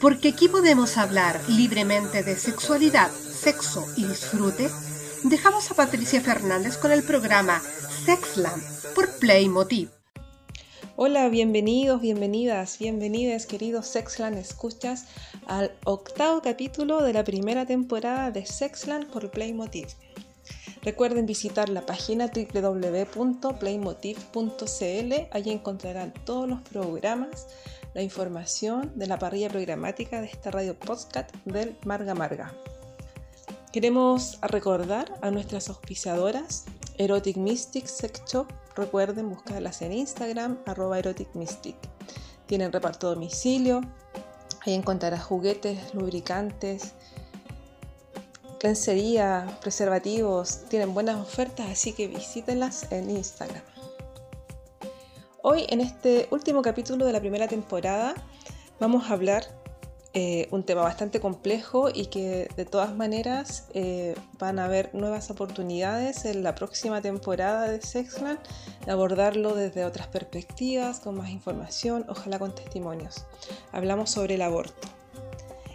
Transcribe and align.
porque 0.00 0.30
aquí 0.30 0.48
podemos 0.48 0.96
hablar 0.96 1.40
libremente 1.48 2.22
de 2.22 2.36
sexualidad, 2.36 3.10
sexo 3.10 3.86
y 3.96 4.06
disfrute, 4.06 4.70
dejamos 5.24 5.70
a 5.70 5.74
Patricia 5.74 6.22
Fernández 6.22 6.78
con 6.78 6.90
el 6.90 7.02
programa 7.02 7.60
Sexland 8.06 8.62
por 8.94 9.10
Playmotiv. 9.18 9.90
Hola, 10.96 11.28
bienvenidos, 11.28 12.00
bienvenidas, 12.00 12.78
bienvenidas 12.78 13.44
queridos 13.46 13.86
Sexland 13.86 14.38
escuchas 14.38 15.04
al 15.46 15.72
octavo 15.84 16.40
capítulo 16.40 17.02
de 17.02 17.12
la 17.12 17.24
primera 17.24 17.66
temporada 17.66 18.30
de 18.30 18.46
Sexland 18.46 19.10
por 19.10 19.30
Playmotiv. 19.30 19.88
Recuerden 20.82 21.26
visitar 21.26 21.68
la 21.68 21.84
página 21.84 22.30
www.playmotiv.cl, 22.34 25.14
allí 25.30 25.50
encontrarán 25.50 26.14
todos 26.24 26.48
los 26.48 26.62
programas, 26.62 27.48
la 27.94 28.02
información 28.02 28.92
de 28.94 29.06
la 29.06 29.18
parrilla 29.18 29.48
programática 29.48 30.20
de 30.20 30.28
esta 30.28 30.50
radio 30.50 30.78
podcast 30.78 31.34
del 31.44 31.76
Marga 31.84 32.14
Marga. 32.14 32.54
Queremos 33.72 34.38
recordar 34.42 35.12
a 35.22 35.30
nuestras 35.30 35.68
auspiciadoras 35.68 36.64
Erotic 36.98 37.36
Mystic 37.36 37.86
Sex 37.86 38.22
Shop. 38.30 38.46
Recuerden 38.76 39.30
buscarlas 39.30 39.82
en 39.82 39.92
Instagram, 39.92 40.58
arroba 40.66 40.98
Erotic 40.98 41.34
Mystic. 41.34 41.76
Tienen 42.46 42.72
reparto 42.72 43.08
a 43.08 43.10
domicilio. 43.10 43.80
Ahí 44.66 44.74
encontrarás 44.74 45.24
juguetes, 45.24 45.94
lubricantes, 45.94 46.92
lencería, 48.62 49.58
preservativos. 49.60 50.64
Tienen 50.68 50.92
buenas 50.92 51.16
ofertas, 51.16 51.70
así 51.70 51.92
que 51.92 52.08
visítenlas 52.08 52.90
en 52.92 53.10
Instagram. 53.10 53.62
Hoy, 55.42 55.64
en 55.70 55.80
este 55.80 56.28
último 56.30 56.60
capítulo 56.60 57.06
de 57.06 57.14
la 57.14 57.20
primera 57.20 57.48
temporada, 57.48 58.14
vamos 58.78 59.08
a 59.08 59.14
hablar 59.14 59.44
eh, 60.12 60.48
un 60.50 60.64
tema 60.64 60.82
bastante 60.82 61.18
complejo 61.18 61.88
y 61.88 62.06
que 62.06 62.50
de 62.56 62.66
todas 62.66 62.94
maneras 62.94 63.66
eh, 63.72 64.14
van 64.38 64.58
a 64.58 64.66
haber 64.66 64.94
nuevas 64.94 65.30
oportunidades 65.30 66.26
en 66.26 66.42
la 66.42 66.54
próxima 66.54 67.00
temporada 67.00 67.70
de 67.70 67.80
Sexland 67.80 68.38
de 68.84 68.92
abordarlo 68.92 69.54
desde 69.54 69.86
otras 69.86 70.08
perspectivas, 70.08 71.00
con 71.00 71.16
más 71.16 71.30
información, 71.30 72.04
ojalá 72.10 72.38
con 72.38 72.54
testimonios. 72.54 73.24
Hablamos 73.72 74.10
sobre 74.10 74.34
el 74.34 74.42
aborto. 74.42 74.88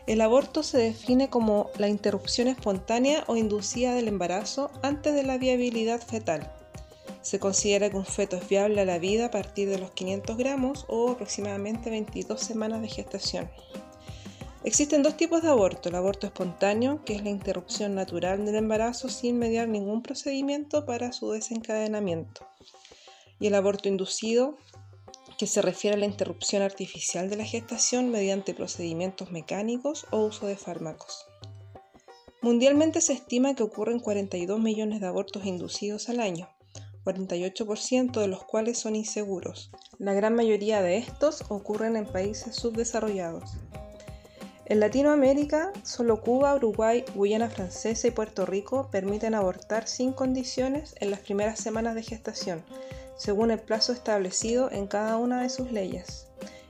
El 0.05 0.21
aborto 0.21 0.61
se 0.61 0.77
define 0.77 1.31
como 1.31 1.71
la 1.79 1.87
interrupción 1.87 2.47
espontánea 2.49 3.23
o 3.25 3.35
inducida 3.35 3.95
del 3.95 4.09
embarazo 4.09 4.69
antes 4.83 5.15
de 5.15 5.23
la 5.23 5.39
viabilidad 5.39 5.99
fetal 6.01 6.51
se 7.25 7.39
considera 7.39 7.89
que 7.89 7.97
un 7.97 8.05
feto 8.05 8.37
es 8.37 8.47
viable 8.47 8.81
a 8.81 8.85
la 8.85 8.99
vida 8.99 9.25
a 9.25 9.31
partir 9.31 9.67
de 9.67 9.79
los 9.79 9.89
500 9.89 10.37
gramos 10.37 10.85
o 10.87 11.09
aproximadamente 11.09 11.89
22 11.89 12.39
semanas 12.39 12.83
de 12.83 12.87
gestación. 12.87 13.49
Existen 14.63 15.01
dos 15.01 15.17
tipos 15.17 15.41
de 15.41 15.49
aborto, 15.49 15.89
el 15.89 15.95
aborto 15.95 16.27
espontáneo, 16.27 17.03
que 17.03 17.15
es 17.15 17.23
la 17.23 17.31
interrupción 17.31 17.95
natural 17.95 18.45
del 18.45 18.53
embarazo 18.53 19.09
sin 19.09 19.39
mediar 19.39 19.67
ningún 19.67 20.03
procedimiento 20.03 20.85
para 20.85 21.11
su 21.13 21.31
desencadenamiento, 21.31 22.45
y 23.39 23.47
el 23.47 23.55
aborto 23.55 23.89
inducido, 23.89 24.55
que 25.39 25.47
se 25.47 25.63
refiere 25.63 25.95
a 25.95 25.99
la 25.99 26.05
interrupción 26.05 26.61
artificial 26.61 27.27
de 27.27 27.37
la 27.37 27.45
gestación 27.45 28.11
mediante 28.11 28.53
procedimientos 28.53 29.31
mecánicos 29.31 30.05
o 30.11 30.19
uso 30.19 30.45
de 30.45 30.57
fármacos. 30.57 31.25
Mundialmente 32.43 33.01
se 33.01 33.13
estima 33.13 33.55
que 33.55 33.63
ocurren 33.63 33.99
42 33.99 34.59
millones 34.59 35.01
de 35.01 35.07
abortos 35.07 35.43
inducidos 35.45 36.07
al 36.09 36.19
año, 36.19 36.54
48% 37.05 38.19
de 38.19 38.27
los 38.27 38.43
cuales 38.43 38.79
son 38.79 38.95
inseguros. 38.95 39.69
La 39.99 40.13
gran 40.13 40.35
mayoría 40.35 40.81
de 40.81 40.97
estos 40.97 41.45
ocurren 41.49 41.95
en 41.95 42.05
países 42.05 42.55
subdesarrollados. 42.55 43.51
En 44.65 44.79
Latinoamérica, 44.79 45.71
solo 45.83 46.21
Cuba, 46.21 46.55
Uruguay, 46.55 47.05
Guyana 47.13 47.51
Francesa 47.51 48.07
y 48.07 48.11
Puerto 48.11 48.47
Rico 48.47 48.89
permiten 48.91 49.35
abortar 49.35 49.87
sin 49.87 50.11
condiciones 50.11 50.95
en 50.99 51.11
las 51.11 51.19
primeras 51.19 51.59
semanas 51.59 51.93
de 51.93 52.01
gestación, 52.01 52.63
según 53.15 53.51
el 53.51 53.59
plazo 53.59 53.93
establecido 53.93 54.71
en 54.71 54.87
cada 54.87 55.17
una 55.17 55.43
de 55.43 55.49
sus 55.49 55.71
leyes. 55.71 56.25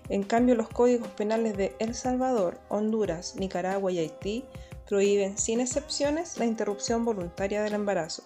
En 0.09 0.23
cambio, 0.23 0.55
los 0.55 0.67
códigos 0.67 1.07
penales 1.07 1.55
de 1.55 1.73
El 1.79 1.95
Salvador, 1.95 2.59
Honduras, 2.67 3.35
Nicaragua 3.37 3.93
y 3.93 3.99
Haití 3.99 4.43
prohíben 4.87 5.37
sin 5.37 5.61
excepciones 5.61 6.37
la 6.37 6.45
interrupción 6.45 7.05
voluntaria 7.05 7.63
del 7.63 7.73
embarazo. 7.73 8.23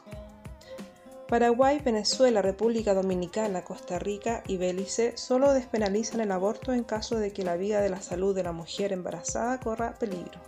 Paraguay, 1.29 1.79
Venezuela, 1.85 2.41
República 2.41 2.95
Dominicana, 2.95 3.63
Costa 3.63 3.99
Rica 3.99 4.41
y 4.47 4.57
Belice 4.57 5.15
solo 5.15 5.53
despenalizan 5.53 6.21
el 6.21 6.31
aborto 6.31 6.73
en 6.73 6.83
caso 6.83 7.19
de 7.19 7.31
que 7.31 7.43
la 7.43 7.55
vida 7.55 7.81
de 7.81 7.89
la 7.89 8.01
salud 8.01 8.33
de 8.33 8.41
la 8.41 8.51
mujer 8.51 8.91
embarazada 8.91 9.59
corra 9.59 9.93
peligro. 9.93 10.39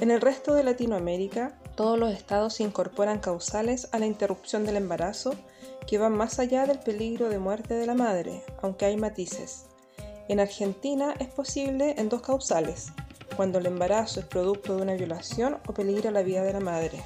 En 0.00 0.12
el 0.12 0.20
resto 0.20 0.54
de 0.54 0.62
Latinoamérica, 0.62 1.58
todos 1.74 1.98
los 1.98 2.12
estados 2.12 2.60
incorporan 2.60 3.18
causales 3.18 3.88
a 3.90 3.98
la 3.98 4.06
interrupción 4.06 4.64
del 4.64 4.76
embarazo 4.76 5.34
que 5.88 5.98
van 5.98 6.12
más 6.12 6.38
allá 6.38 6.64
del 6.64 6.78
peligro 6.78 7.28
de 7.28 7.40
muerte 7.40 7.74
de 7.74 7.86
la 7.86 7.94
madre, 7.94 8.44
aunque 8.62 8.84
hay 8.84 8.96
matices. 8.96 9.64
En 10.28 10.38
Argentina 10.38 11.12
es 11.18 11.26
posible 11.26 11.96
en 11.98 12.08
dos 12.08 12.22
causales, 12.22 12.92
cuando 13.36 13.58
el 13.58 13.66
embarazo 13.66 14.20
es 14.20 14.26
producto 14.26 14.76
de 14.76 14.82
una 14.82 14.94
violación 14.94 15.58
o 15.66 15.74
peligra 15.74 16.12
la 16.12 16.22
vida 16.22 16.44
de 16.44 16.52
la 16.52 16.60
madre. 16.60 17.02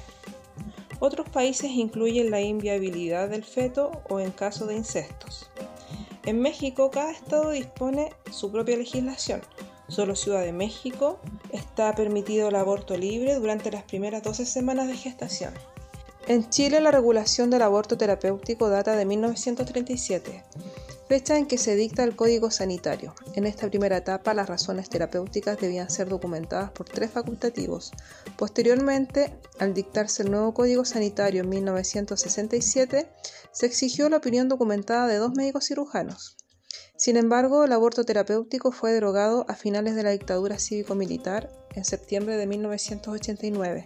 Otros 0.99 1.29
países 1.29 1.71
incluyen 1.71 2.31
la 2.31 2.41
inviabilidad 2.41 3.29
del 3.29 3.43
feto 3.43 3.91
o 4.09 4.19
en 4.19 4.31
caso 4.31 4.65
de 4.65 4.75
incestos. 4.75 5.49
En 6.25 6.41
México 6.41 6.89
cada 6.91 7.11
estado 7.11 7.51
dispone 7.51 8.11
su 8.31 8.51
propia 8.51 8.77
legislación. 8.77 9.41
Solo 9.87 10.15
Ciudad 10.15 10.41
de 10.41 10.51
México 10.51 11.19
está 11.51 11.93
permitido 11.95 12.49
el 12.49 12.55
aborto 12.55 12.97
libre 12.97 13.35
durante 13.35 13.71
las 13.71 13.83
primeras 13.83 14.23
12 14.23 14.45
semanas 14.45 14.87
de 14.87 14.97
gestación. 14.97 15.53
En 16.27 16.49
Chile 16.49 16.81
la 16.81 16.91
regulación 16.91 17.49
del 17.49 17.61
aborto 17.61 17.97
terapéutico 17.97 18.67
data 18.69 18.95
de 18.97 19.05
1937 19.05 20.43
fecha 21.07 21.37
en 21.37 21.45
que 21.45 21.57
se 21.57 21.75
dicta 21.75 22.03
el 22.03 22.15
Código 22.15 22.51
Sanitario. 22.51 23.15
En 23.35 23.45
esta 23.45 23.69
primera 23.69 23.97
etapa, 23.97 24.33
las 24.33 24.49
razones 24.49 24.89
terapéuticas 24.89 25.59
debían 25.59 25.89
ser 25.89 26.09
documentadas 26.09 26.71
por 26.71 26.89
tres 26.89 27.11
facultativos. 27.11 27.91
Posteriormente, 28.37 29.33
al 29.59 29.73
dictarse 29.73 30.23
el 30.23 30.31
nuevo 30.31 30.53
Código 30.53 30.83
Sanitario 30.83 31.43
en 31.43 31.49
1967, 31.49 33.09
se 33.51 33.65
exigió 33.65 34.09
la 34.09 34.17
opinión 34.17 34.49
documentada 34.49 35.07
de 35.07 35.17
dos 35.17 35.33
médicos 35.33 35.65
cirujanos. 35.65 36.35
Sin 36.97 37.15
embargo, 37.15 37.63
el 37.63 37.71
aborto 37.71 38.03
terapéutico 38.03 38.71
fue 38.71 38.91
derogado 38.91 39.45
a 39.47 39.55
finales 39.55 39.95
de 39.95 40.03
la 40.03 40.11
dictadura 40.11 40.59
cívico-militar 40.59 41.49
en 41.75 41.85
septiembre 41.85 42.35
de 42.35 42.47
1989. 42.47 43.85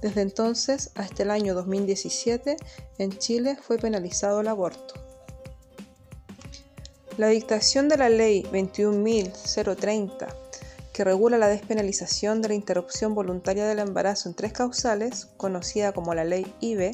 Desde 0.00 0.22
entonces 0.22 0.90
hasta 0.94 1.24
el 1.24 1.30
año 1.30 1.54
2017, 1.54 2.56
en 2.98 3.18
Chile 3.18 3.58
fue 3.60 3.76
penalizado 3.76 4.40
el 4.40 4.48
aborto. 4.48 5.03
La 7.16 7.28
dictación 7.28 7.88
de 7.88 7.96
la 7.96 8.08
Ley 8.08 8.42
21.030, 8.42 10.26
que 10.92 11.04
regula 11.04 11.38
la 11.38 11.46
despenalización 11.46 12.42
de 12.42 12.48
la 12.48 12.54
interrupción 12.54 13.14
voluntaria 13.14 13.66
del 13.66 13.78
embarazo 13.78 14.28
en 14.28 14.34
tres 14.34 14.52
causales, 14.52 15.28
conocida 15.36 15.92
como 15.92 16.12
la 16.12 16.24
Ley 16.24 16.44
IBE, 16.58 16.92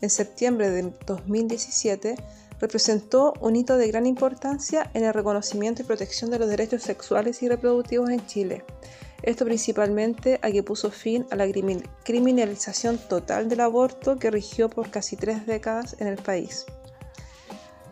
en 0.00 0.10
septiembre 0.10 0.70
de 0.70 0.92
2017, 1.06 2.16
representó 2.58 3.32
un 3.40 3.54
hito 3.54 3.76
de 3.76 3.86
gran 3.86 4.06
importancia 4.06 4.90
en 4.92 5.04
el 5.04 5.14
reconocimiento 5.14 5.82
y 5.82 5.84
protección 5.84 6.32
de 6.32 6.40
los 6.40 6.48
derechos 6.48 6.82
sexuales 6.82 7.40
y 7.44 7.48
reproductivos 7.48 8.10
en 8.10 8.26
Chile. 8.26 8.64
Esto 9.22 9.44
principalmente 9.44 10.40
a 10.42 10.50
que 10.50 10.64
puso 10.64 10.90
fin 10.90 11.26
a 11.30 11.36
la 11.36 11.46
criminalización 12.02 12.98
total 12.98 13.48
del 13.48 13.60
aborto 13.60 14.18
que 14.18 14.32
rigió 14.32 14.68
por 14.68 14.90
casi 14.90 15.14
tres 15.14 15.46
décadas 15.46 15.94
en 16.00 16.08
el 16.08 16.16
país. 16.16 16.66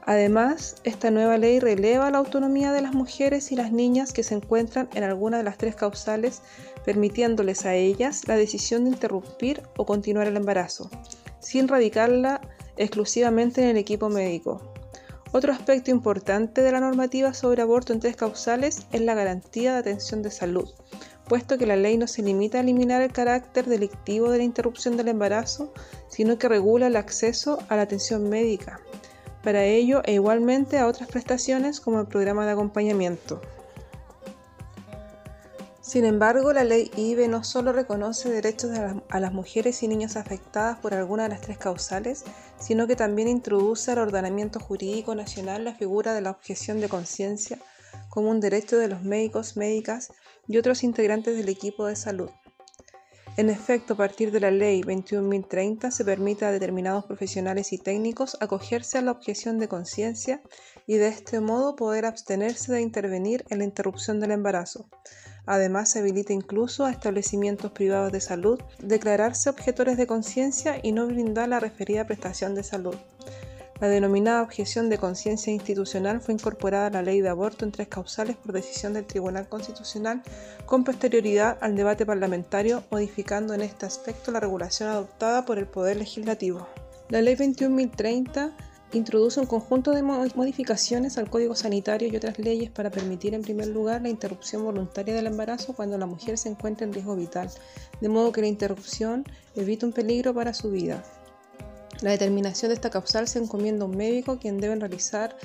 Además, 0.04 0.76
esta 0.82 1.12
nueva 1.12 1.38
ley 1.38 1.60
releva 1.60 2.10
la 2.10 2.18
autonomía 2.18 2.72
de 2.72 2.82
las 2.82 2.92
mujeres 2.92 3.52
y 3.52 3.56
las 3.56 3.70
niñas 3.70 4.12
que 4.12 4.24
se 4.24 4.34
encuentran 4.34 4.88
en 4.94 5.04
alguna 5.04 5.38
de 5.38 5.44
las 5.44 5.58
tres 5.58 5.76
causales, 5.76 6.42
permitiéndoles 6.84 7.64
a 7.66 7.76
ellas 7.76 8.26
la 8.26 8.36
decisión 8.36 8.84
de 8.84 8.90
interrumpir 8.90 9.62
o 9.76 9.86
continuar 9.86 10.26
el 10.26 10.36
embarazo, 10.36 10.90
sin 11.38 11.68
radicarla 11.68 12.40
exclusivamente 12.76 13.62
en 13.62 13.68
el 13.68 13.76
equipo 13.76 14.08
médico. 14.08 14.60
Otro 15.30 15.52
aspecto 15.52 15.92
importante 15.92 16.62
de 16.62 16.72
la 16.72 16.80
normativa 16.80 17.32
sobre 17.32 17.62
aborto 17.62 17.92
en 17.92 18.00
tres 18.00 18.16
causales 18.16 18.86
es 18.90 19.00
la 19.00 19.14
garantía 19.14 19.72
de 19.72 19.78
atención 19.78 20.22
de 20.22 20.32
salud, 20.32 20.68
puesto 21.28 21.56
que 21.56 21.66
la 21.66 21.76
ley 21.76 21.96
no 21.96 22.08
se 22.08 22.22
limita 22.22 22.58
a 22.58 22.62
eliminar 22.62 23.02
el 23.02 23.12
carácter 23.12 23.66
delictivo 23.66 24.30
de 24.30 24.38
la 24.38 24.44
interrupción 24.44 24.96
del 24.96 25.08
embarazo, 25.08 25.72
sino 26.08 26.38
que 26.38 26.48
regula 26.48 26.88
el 26.88 26.96
acceso 26.96 27.60
a 27.68 27.76
la 27.76 27.82
atención 27.82 28.28
médica, 28.28 28.80
para 29.42 29.64
ello 29.64 30.02
e 30.04 30.14
igualmente 30.14 30.78
a 30.78 30.86
otras 30.86 31.08
prestaciones 31.08 31.80
como 31.80 32.00
el 32.00 32.06
programa 32.06 32.46
de 32.46 32.52
acompañamiento. 32.52 33.40
Sin 35.80 36.04
embargo, 36.04 36.52
la 36.52 36.64
ley 36.64 36.90
IBE 36.96 37.28
no 37.28 37.44
solo 37.44 37.72
reconoce 37.72 38.30
derechos 38.30 38.70
a 39.10 39.20
las 39.20 39.32
mujeres 39.32 39.82
y 39.82 39.88
niños 39.88 40.16
afectadas 40.16 40.78
por 40.78 40.94
alguna 40.94 41.24
de 41.24 41.28
las 41.30 41.40
tres 41.40 41.58
causales, 41.58 42.24
sino 42.58 42.86
que 42.86 42.96
también 42.96 43.28
introduce 43.28 43.90
al 43.90 43.98
ordenamiento 43.98 44.60
jurídico 44.60 45.14
nacional 45.14 45.64
la 45.64 45.74
figura 45.74 46.14
de 46.14 46.20
la 46.20 46.30
objeción 46.30 46.80
de 46.80 46.88
conciencia 46.88 47.58
como 48.08 48.30
un 48.30 48.40
derecho 48.40 48.78
de 48.78 48.88
los 48.88 49.02
médicos, 49.02 49.56
médicas 49.56 50.12
y 50.46 50.56
otros 50.56 50.82
integrantes 50.82 51.36
del 51.36 51.48
equipo 51.48 51.86
de 51.86 51.96
salud. 51.96 52.30
En 53.38 53.48
efecto, 53.48 53.94
a 53.94 53.96
partir 53.96 54.30
de 54.30 54.40
la 54.40 54.50
Ley 54.50 54.82
21.030 54.82 55.90
se 55.90 56.04
permite 56.04 56.44
a 56.44 56.52
determinados 56.52 57.06
profesionales 57.06 57.72
y 57.72 57.78
técnicos 57.78 58.36
acogerse 58.40 58.98
a 58.98 59.02
la 59.02 59.10
objeción 59.10 59.58
de 59.58 59.68
conciencia 59.68 60.42
y 60.86 60.96
de 60.96 61.08
este 61.08 61.40
modo 61.40 61.74
poder 61.74 62.04
abstenerse 62.04 62.72
de 62.72 62.82
intervenir 62.82 63.46
en 63.48 63.58
la 63.58 63.64
interrupción 63.64 64.20
del 64.20 64.32
embarazo. 64.32 64.86
Además, 65.46 65.90
se 65.90 66.00
habilita 66.00 66.34
incluso 66.34 66.84
a 66.84 66.90
establecimientos 66.90 67.72
privados 67.72 68.12
de 68.12 68.20
salud 68.20 68.60
declararse 68.80 69.48
objetores 69.48 69.96
de 69.96 70.06
conciencia 70.06 70.78
y 70.82 70.92
no 70.92 71.06
brindar 71.06 71.48
la 71.48 71.58
referida 71.58 72.06
prestación 72.06 72.54
de 72.54 72.62
salud. 72.62 72.96
La 73.82 73.88
denominada 73.88 74.42
objeción 74.42 74.88
de 74.88 74.96
conciencia 74.96 75.52
institucional 75.52 76.20
fue 76.20 76.34
incorporada 76.34 76.86
a 76.86 76.90
la 76.90 77.02
ley 77.02 77.20
de 77.20 77.28
aborto 77.28 77.64
en 77.64 77.72
tres 77.72 77.88
causales 77.88 78.36
por 78.36 78.52
decisión 78.52 78.92
del 78.92 79.06
Tribunal 79.06 79.48
Constitucional 79.48 80.22
con 80.66 80.84
posterioridad 80.84 81.58
al 81.60 81.74
debate 81.74 82.06
parlamentario, 82.06 82.84
modificando 82.92 83.54
en 83.54 83.62
este 83.62 83.84
aspecto 83.84 84.30
la 84.30 84.38
regulación 84.38 84.88
adoptada 84.88 85.44
por 85.44 85.58
el 85.58 85.66
Poder 85.66 85.96
Legislativo. 85.96 86.68
La 87.08 87.22
ley 87.22 87.34
21.030 87.34 88.52
introduce 88.92 89.40
un 89.40 89.46
conjunto 89.46 89.90
de 89.90 90.04
modificaciones 90.04 91.18
al 91.18 91.28
Código 91.28 91.56
Sanitario 91.56 92.06
y 92.06 92.14
otras 92.14 92.38
leyes 92.38 92.70
para 92.70 92.92
permitir 92.92 93.34
en 93.34 93.42
primer 93.42 93.66
lugar 93.66 94.02
la 94.02 94.10
interrupción 94.10 94.62
voluntaria 94.62 95.12
del 95.12 95.26
embarazo 95.26 95.72
cuando 95.72 95.98
la 95.98 96.06
mujer 96.06 96.38
se 96.38 96.48
encuentra 96.48 96.86
en 96.86 96.92
riesgo 96.92 97.16
vital, 97.16 97.50
de 98.00 98.08
modo 98.08 98.30
que 98.30 98.42
la 98.42 98.46
interrupción 98.46 99.24
evite 99.56 99.86
un 99.86 99.92
peligro 99.92 100.32
para 100.32 100.54
su 100.54 100.70
vida. 100.70 101.02
La 102.02 102.10
determinación 102.10 102.70
de 102.70 102.74
esta 102.74 102.90
causal 102.90 103.28
se 103.28 103.38
encomienda 103.38 103.84
a 103.84 103.88
un 103.88 103.96
médico 103.96 104.38
quien 104.38 104.58
debe 104.58 104.74
realizar 104.74 105.36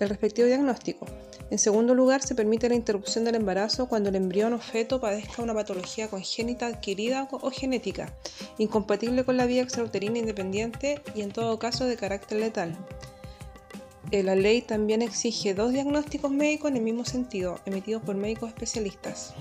el 0.00 0.08
respectivo 0.08 0.48
diagnóstico. 0.48 1.06
En 1.50 1.58
segundo 1.58 1.94
lugar, 1.94 2.22
se 2.22 2.34
permite 2.34 2.70
la 2.70 2.74
interrupción 2.74 3.24
del 3.24 3.34
embarazo 3.34 3.86
cuando 3.86 4.08
el 4.08 4.16
embrión 4.16 4.54
o 4.54 4.58
feto 4.58 4.98
padezca 4.98 5.42
una 5.42 5.52
patología 5.52 6.08
congénita 6.08 6.66
adquirida 6.66 7.28
o 7.30 7.50
genética, 7.50 8.14
incompatible 8.56 9.24
con 9.24 9.36
la 9.36 9.44
vía 9.44 9.62
extrauterina 9.62 10.18
independiente 10.18 11.02
y 11.14 11.20
en 11.20 11.32
todo 11.32 11.58
caso 11.58 11.84
de 11.84 11.96
carácter 11.96 12.40
letal. 12.40 12.76
Eh, 14.10 14.22
la 14.22 14.36
ley 14.36 14.62
también 14.62 15.02
exige 15.02 15.52
dos 15.52 15.72
diagnósticos 15.72 16.30
médicos 16.30 16.70
en 16.70 16.78
el 16.78 16.82
mismo 16.82 17.04
sentido, 17.04 17.60
emitidos 17.66 18.02
por 18.02 18.16
médicos 18.16 18.48
especialistas. 18.48 19.34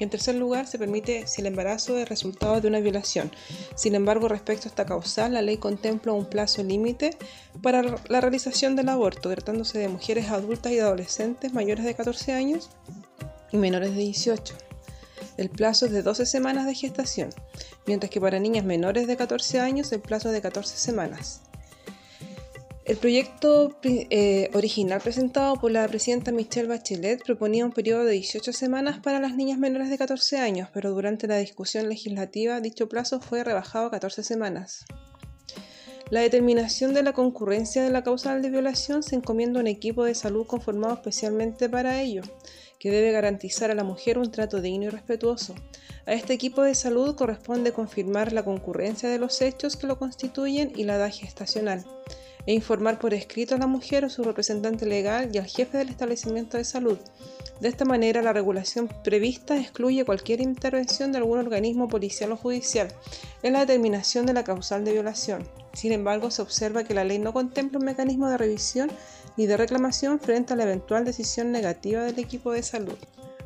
En 0.00 0.08
tercer 0.08 0.34
lugar, 0.34 0.66
se 0.66 0.78
permite 0.78 1.26
si 1.26 1.42
el 1.42 1.46
embarazo 1.46 1.98
es 1.98 2.08
resultado 2.08 2.60
de 2.60 2.68
una 2.68 2.80
violación. 2.80 3.30
Sin 3.74 3.94
embargo, 3.94 4.28
respecto 4.28 4.66
a 4.66 4.70
esta 4.70 4.86
causal, 4.86 5.34
la 5.34 5.42
ley 5.42 5.58
contempla 5.58 6.12
un 6.12 6.24
plazo 6.24 6.62
límite 6.62 7.16
para 7.62 7.82
la 8.08 8.20
realización 8.22 8.76
del 8.76 8.88
aborto, 8.88 9.28
tratándose 9.28 9.78
de 9.78 9.88
mujeres 9.88 10.30
adultas 10.30 10.72
y 10.72 10.78
adolescentes 10.78 11.52
mayores 11.52 11.84
de 11.84 11.94
14 11.94 12.32
años 12.32 12.70
y 13.52 13.58
menores 13.58 13.90
de 13.90 14.00
18. 14.00 14.54
El 15.36 15.50
plazo 15.50 15.86
es 15.86 15.92
de 15.92 16.02
12 16.02 16.24
semanas 16.24 16.64
de 16.64 16.74
gestación, 16.74 17.28
mientras 17.86 18.10
que 18.10 18.22
para 18.22 18.38
niñas 18.38 18.64
menores 18.64 19.06
de 19.06 19.18
14 19.18 19.60
años 19.60 19.92
el 19.92 20.00
plazo 20.00 20.28
es 20.28 20.34
de 20.34 20.40
14 20.40 20.78
semanas. 20.78 21.42
El 22.90 22.96
proyecto 22.96 23.78
eh, 23.84 24.50
original 24.52 25.00
presentado 25.00 25.54
por 25.54 25.70
la 25.70 25.86
presidenta 25.86 26.32
Michelle 26.32 26.66
Bachelet 26.66 27.22
proponía 27.22 27.64
un 27.64 27.70
periodo 27.70 28.02
de 28.02 28.14
18 28.14 28.52
semanas 28.52 28.98
para 28.98 29.20
las 29.20 29.36
niñas 29.36 29.60
menores 29.60 29.90
de 29.90 29.96
14 29.96 30.38
años, 30.38 30.68
pero 30.74 30.90
durante 30.90 31.28
la 31.28 31.36
discusión 31.36 31.88
legislativa 31.88 32.60
dicho 32.60 32.88
plazo 32.88 33.20
fue 33.20 33.44
rebajado 33.44 33.86
a 33.86 33.90
14 33.92 34.24
semanas. 34.24 34.86
La 36.10 36.18
determinación 36.18 36.92
de 36.92 37.04
la 37.04 37.12
concurrencia 37.12 37.84
de 37.84 37.90
la 37.90 38.02
causal 38.02 38.42
de 38.42 38.50
violación 38.50 39.04
se 39.04 39.14
encomienda 39.14 39.60
a 39.60 39.62
un 39.62 39.68
equipo 39.68 40.02
de 40.02 40.16
salud 40.16 40.44
conformado 40.48 40.94
especialmente 40.94 41.68
para 41.68 42.02
ello, 42.02 42.22
que 42.80 42.90
debe 42.90 43.12
garantizar 43.12 43.70
a 43.70 43.76
la 43.76 43.84
mujer 43.84 44.18
un 44.18 44.32
trato 44.32 44.60
digno 44.60 44.86
y 44.86 44.88
respetuoso. 44.88 45.54
A 46.06 46.14
este 46.14 46.32
equipo 46.32 46.62
de 46.62 46.74
salud 46.74 47.14
corresponde 47.14 47.70
confirmar 47.70 48.32
la 48.32 48.44
concurrencia 48.44 49.08
de 49.08 49.20
los 49.20 49.40
hechos 49.42 49.76
que 49.76 49.86
lo 49.86 49.96
constituyen 49.96 50.72
y 50.74 50.82
la 50.82 50.96
edad 50.96 51.12
gestacional 51.12 51.84
e 52.46 52.52
informar 52.52 52.98
por 52.98 53.14
escrito 53.14 53.54
a 53.54 53.58
la 53.58 53.66
mujer 53.66 54.04
o 54.04 54.10
su 54.10 54.22
representante 54.22 54.86
legal 54.86 55.30
y 55.32 55.38
al 55.38 55.46
jefe 55.46 55.78
del 55.78 55.88
establecimiento 55.88 56.56
de 56.56 56.64
salud. 56.64 56.98
De 57.60 57.68
esta 57.68 57.84
manera, 57.84 58.22
la 58.22 58.32
regulación 58.32 58.88
prevista 59.04 59.58
excluye 59.58 60.04
cualquier 60.04 60.40
intervención 60.40 61.12
de 61.12 61.18
algún 61.18 61.38
organismo 61.38 61.88
policial 61.88 62.32
o 62.32 62.36
judicial 62.36 62.88
en 63.42 63.52
la 63.52 63.60
determinación 63.60 64.24
de 64.26 64.32
la 64.32 64.44
causal 64.44 64.84
de 64.84 64.92
violación. 64.92 65.46
Sin 65.74 65.92
embargo, 65.92 66.30
se 66.30 66.42
observa 66.42 66.84
que 66.84 66.94
la 66.94 67.04
ley 67.04 67.18
no 67.18 67.32
contempla 67.32 67.78
un 67.78 67.84
mecanismo 67.84 68.28
de 68.28 68.38
revisión 68.38 68.90
ni 69.36 69.46
de 69.46 69.56
reclamación 69.56 70.20
frente 70.20 70.52
a 70.52 70.56
la 70.56 70.64
eventual 70.64 71.04
decisión 71.04 71.52
negativa 71.52 72.02
del 72.02 72.18
equipo 72.18 72.52
de 72.52 72.62
salud. 72.62 72.96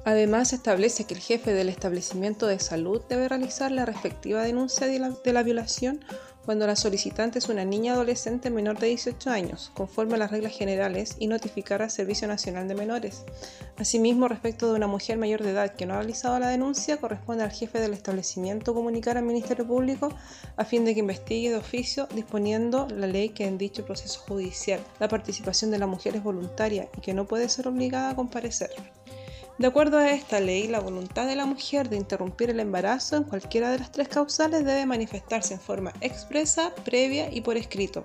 Además, 0.05 0.49
se 0.49 0.57
establece 0.57 1.05
que 1.05 1.15
el 1.15 1.21
jefe 1.21 1.53
del 1.55 1.71
establecimiento 1.71 2.47
de 2.47 2.61
salud 2.61 3.01
debe 3.09 3.29
realizar 3.29 3.73
la 3.73 3.87
respectiva 3.87 4.43
denuncia 4.43 4.87
de 4.87 4.99
la, 4.99 5.11
de 5.11 5.33
la 5.33 5.43
violación 5.43 6.05
cuando 6.45 6.67
la 6.67 6.77
solicitante 6.77 7.39
es 7.39 7.49
una 7.49 7.65
niña 7.65 7.95
adolescente 7.95 8.51
menor 8.51 8.79
de 8.79 8.89
18 8.89 9.31
años, 9.31 9.71
conforme 9.75 10.15
a 10.15 10.19
las 10.19 10.31
reglas 10.31 10.53
generales, 10.53 11.17
y 11.19 11.27
notificar 11.27 11.83
al 11.83 11.91
Servicio 11.91 12.29
Nacional 12.29 12.69
de 12.69 12.75
Menores. 12.75 13.25
Asimismo, 13.77 14.29
respecto 14.29 14.69
de 14.69 14.77
una 14.77 14.87
mujer 14.87 15.19
mayor 15.19 15.43
de 15.43 15.51
edad 15.51 15.75
que 15.75 15.87
no 15.87 15.95
ha 15.95 15.99
realizado 15.99 16.39
la 16.39 16.49
denuncia, 16.49 16.99
corresponde 16.99 17.45
al 17.45 17.53
jefe 17.53 17.81
del 17.81 17.95
establecimiento 17.95 18.75
comunicar 18.75 19.17
al 19.17 19.25
Ministerio 19.25 19.67
Público 19.67 20.11
a 20.57 20.65
fin 20.65 20.85
de 20.85 20.95
que 20.95 21.01
investigue 21.01 21.51
de 21.51 21.57
oficio, 21.57 22.07
disponiendo 22.15 22.87
la 22.89 23.07
ley 23.07 23.31
que 23.31 23.47
en 23.47 23.59
dicho 23.59 23.85
proceso 23.85 24.21
judicial 24.21 24.81
la 25.01 25.09
participación 25.09 25.71
de 25.71 25.79
la 25.79 25.87
mujer 25.87 26.17
es 26.17 26.23
voluntaria 26.23 26.89
y 26.97 27.01
que 27.01 27.15
no 27.15 27.27
puede 27.27 27.49
ser 27.49 27.69
obligada 27.69 28.11
a 28.11 28.17
comparecer. 28.17 28.71
De 29.57 29.69
acuerdo 29.69 29.99
a 29.99 30.11
esta 30.11 30.41
ley, 30.41 30.67
la 30.67 30.81
voluntad 30.81 31.29
de 31.29 31.37
la 31.37 31.47
mujer 31.47 31.89
de 31.89 31.97
interrumpir 31.97 32.51
el 32.51 32.59
embarazo 32.59 33.17
en 33.17 33.23
cualquiera 33.23 33.71
de 33.71 33.79
las 33.79 33.93
tres 33.93 34.09
causales 34.09 34.65
debe 34.65 34.85
manifestarse 34.85 35.55
en 35.55 35.61
forma 35.61 35.93
expresa, 36.01 36.75
previa 36.85 37.33
y 37.33 37.41
por 37.41 37.57
escrito, 37.57 38.05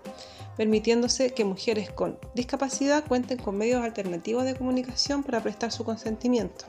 permitiéndose 0.57 1.33
que 1.33 1.45
mujeres 1.45 1.89
con 1.89 2.19
discapacidad 2.35 3.03
cuenten 3.07 3.39
con 3.39 3.57
medios 3.57 3.83
alternativos 3.83 4.45
de 4.45 4.53
comunicación 4.53 5.23
para 5.23 5.41
prestar 5.41 5.71
su 5.71 5.83
consentimiento. 5.83 6.65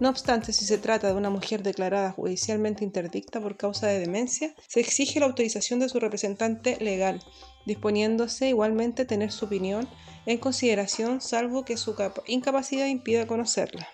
No 0.00 0.08
obstante, 0.08 0.52
si 0.52 0.64
se 0.64 0.78
trata 0.78 1.06
de 1.06 1.14
una 1.14 1.30
mujer 1.30 1.62
declarada 1.62 2.10
judicialmente 2.10 2.82
interdicta 2.82 3.40
por 3.40 3.56
causa 3.56 3.86
de 3.86 4.00
demencia, 4.00 4.52
se 4.66 4.80
exige 4.80 5.20
la 5.20 5.26
autorización 5.26 5.78
de 5.78 5.88
su 5.88 6.00
representante 6.00 6.76
legal, 6.80 7.22
disponiéndose 7.66 8.48
igualmente 8.48 9.04
tener 9.04 9.30
su 9.30 9.44
opinión 9.44 9.88
en 10.26 10.38
consideración 10.38 11.20
salvo 11.20 11.64
que 11.64 11.76
su 11.76 11.94
incapacidad 12.26 12.86
impida 12.86 13.28
conocerla. 13.28 13.88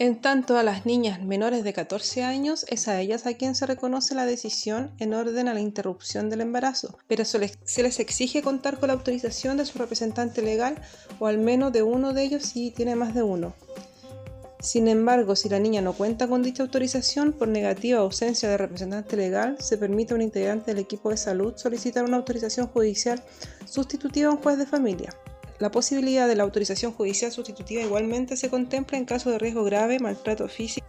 En 0.00 0.22
tanto, 0.22 0.56
a 0.56 0.62
las 0.62 0.86
niñas 0.86 1.22
menores 1.22 1.62
de 1.62 1.74
14 1.74 2.22
años 2.22 2.64
es 2.70 2.88
a 2.88 2.98
ellas 3.02 3.26
a 3.26 3.34
quien 3.34 3.54
se 3.54 3.66
reconoce 3.66 4.14
la 4.14 4.24
decisión 4.24 4.92
en 4.98 5.12
orden 5.12 5.46
a 5.46 5.52
la 5.52 5.60
interrupción 5.60 6.30
del 6.30 6.40
embarazo, 6.40 6.98
pero 7.06 7.26
se 7.26 7.38
les, 7.38 8.00
exige 8.00 8.40
contar 8.40 8.78
con 8.78 8.86
la 8.86 8.94
autorización 8.94 9.58
de 9.58 9.66
su 9.66 9.78
representante 9.78 10.40
legal 10.40 10.80
o 11.18 11.26
al 11.26 11.36
menos 11.36 11.74
de 11.74 11.82
uno 11.82 12.14
de 12.14 12.22
ellos 12.22 12.44
si 12.44 12.70
tiene 12.70 12.96
más 12.96 13.12
de 13.12 13.22
uno. 13.22 13.52
Sin 14.60 14.88
embargo, 14.88 15.36
si 15.36 15.50
la 15.50 15.58
niña 15.58 15.82
no 15.82 15.92
cuenta 15.92 16.28
con 16.28 16.42
dicha 16.42 16.62
autorización, 16.62 17.34
por 17.34 17.48
negativa 17.48 18.00
o 18.00 18.04
ausencia 18.04 18.48
de 18.48 18.56
representante 18.56 19.18
legal, 19.18 19.58
se 19.60 19.76
permite 19.76 20.14
a 20.14 20.16
un 20.16 20.22
integrante 20.22 20.70
del 20.70 20.82
equipo 20.82 21.10
de 21.10 21.18
salud 21.18 21.52
solicitar 21.58 22.06
una 22.06 22.16
autorización 22.16 22.68
judicial 22.68 23.22
sustitutiva 23.66 24.30
a 24.30 24.32
un 24.32 24.38
juez 24.38 24.56
de 24.56 24.64
familia. 24.64 25.14
La 25.60 25.70
posibilidad 25.70 26.26
de 26.26 26.36
la 26.36 26.42
autorización 26.42 26.94
judicial 26.94 27.30
sustitutiva 27.30 27.82
igualmente 27.82 28.38
se 28.38 28.48
contempla 28.48 28.96
en 28.96 29.04
caso 29.04 29.30
de 29.30 29.38
riesgo 29.38 29.62
grave, 29.62 29.98
maltrato 29.98 30.48
físico 30.48 30.86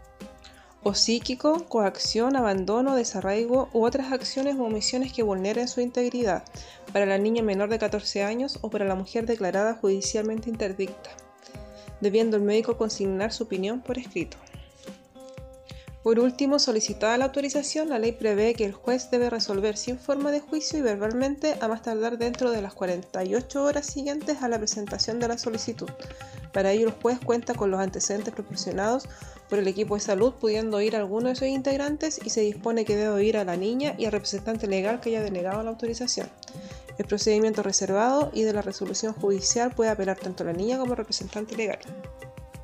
o 0.81 0.93
psíquico, 0.93 1.65
coacción, 1.67 2.37
abandono, 2.37 2.95
desarraigo 2.95 3.69
u 3.73 3.83
otras 3.83 4.13
acciones 4.13 4.55
o 4.55 4.63
omisiones 4.63 5.11
que 5.11 5.23
vulneren 5.23 5.67
su 5.67 5.81
integridad 5.81 6.45
para 6.93 7.05
la 7.05 7.17
niña 7.17 7.43
menor 7.43 7.69
de 7.69 7.79
14 7.79 8.23
años 8.23 8.59
o 8.61 8.69
para 8.69 8.85
la 8.85 8.95
mujer 8.95 9.25
declarada 9.25 9.73
judicialmente 9.75 10.49
interdicta, 10.49 11.09
debiendo 11.99 12.37
el 12.37 12.43
médico 12.43 12.77
consignar 12.77 13.33
su 13.33 13.43
opinión 13.43 13.81
por 13.81 13.97
escrito. 13.99 14.37
Por 16.03 16.19
último, 16.19 16.57
solicitada 16.57 17.15
la 17.19 17.25
autorización, 17.25 17.89
la 17.89 17.99
ley 17.99 18.11
prevé 18.11 18.55
que 18.55 18.65
el 18.65 18.73
juez 18.73 19.11
debe 19.11 19.29
resolver 19.29 19.77
sin 19.77 19.99
forma 19.99 20.31
de 20.31 20.39
juicio 20.39 20.79
y 20.79 20.81
verbalmente 20.81 21.55
a 21.61 21.67
más 21.67 21.83
tardar 21.83 22.17
dentro 22.17 22.49
de 22.49 22.63
las 22.63 22.73
48 22.73 23.63
horas 23.63 23.85
siguientes 23.85 24.41
a 24.41 24.47
la 24.47 24.57
presentación 24.57 25.19
de 25.19 25.27
la 25.27 25.37
solicitud. 25.37 25.89
Para 26.51 26.71
ello, 26.71 26.87
el 26.87 26.93
juez 26.93 27.19
cuenta 27.19 27.53
con 27.53 27.69
los 27.69 27.79
antecedentes 27.79 28.33
proporcionados 28.33 29.07
por 29.47 29.59
el 29.59 29.67
equipo 29.67 29.93
de 29.93 30.01
salud, 30.01 30.33
pudiendo 30.33 30.77
oír 30.77 30.95
a 30.95 30.99
alguno 30.99 31.29
de 31.29 31.35
sus 31.35 31.47
integrantes 31.47 32.19
y 32.25 32.31
se 32.31 32.41
dispone 32.41 32.83
que 32.83 32.95
debe 32.95 33.09
oír 33.09 33.37
a 33.37 33.45
la 33.45 33.55
niña 33.55 33.93
y 33.95 34.05
al 34.05 34.11
representante 34.11 34.65
legal 34.65 35.01
que 35.01 35.09
haya 35.09 35.21
denegado 35.21 35.61
la 35.61 35.69
autorización. 35.69 36.29
El 36.97 37.05
procedimiento 37.05 37.61
reservado 37.61 38.31
y 38.33 38.41
de 38.41 38.53
la 38.53 38.63
resolución 38.63 39.13
judicial 39.13 39.71
puede 39.75 39.91
apelar 39.91 40.17
tanto 40.17 40.43
la 40.43 40.53
niña 40.53 40.79
como 40.79 40.93
el 40.93 40.97
representante 40.97 41.55
legal. 41.55 41.79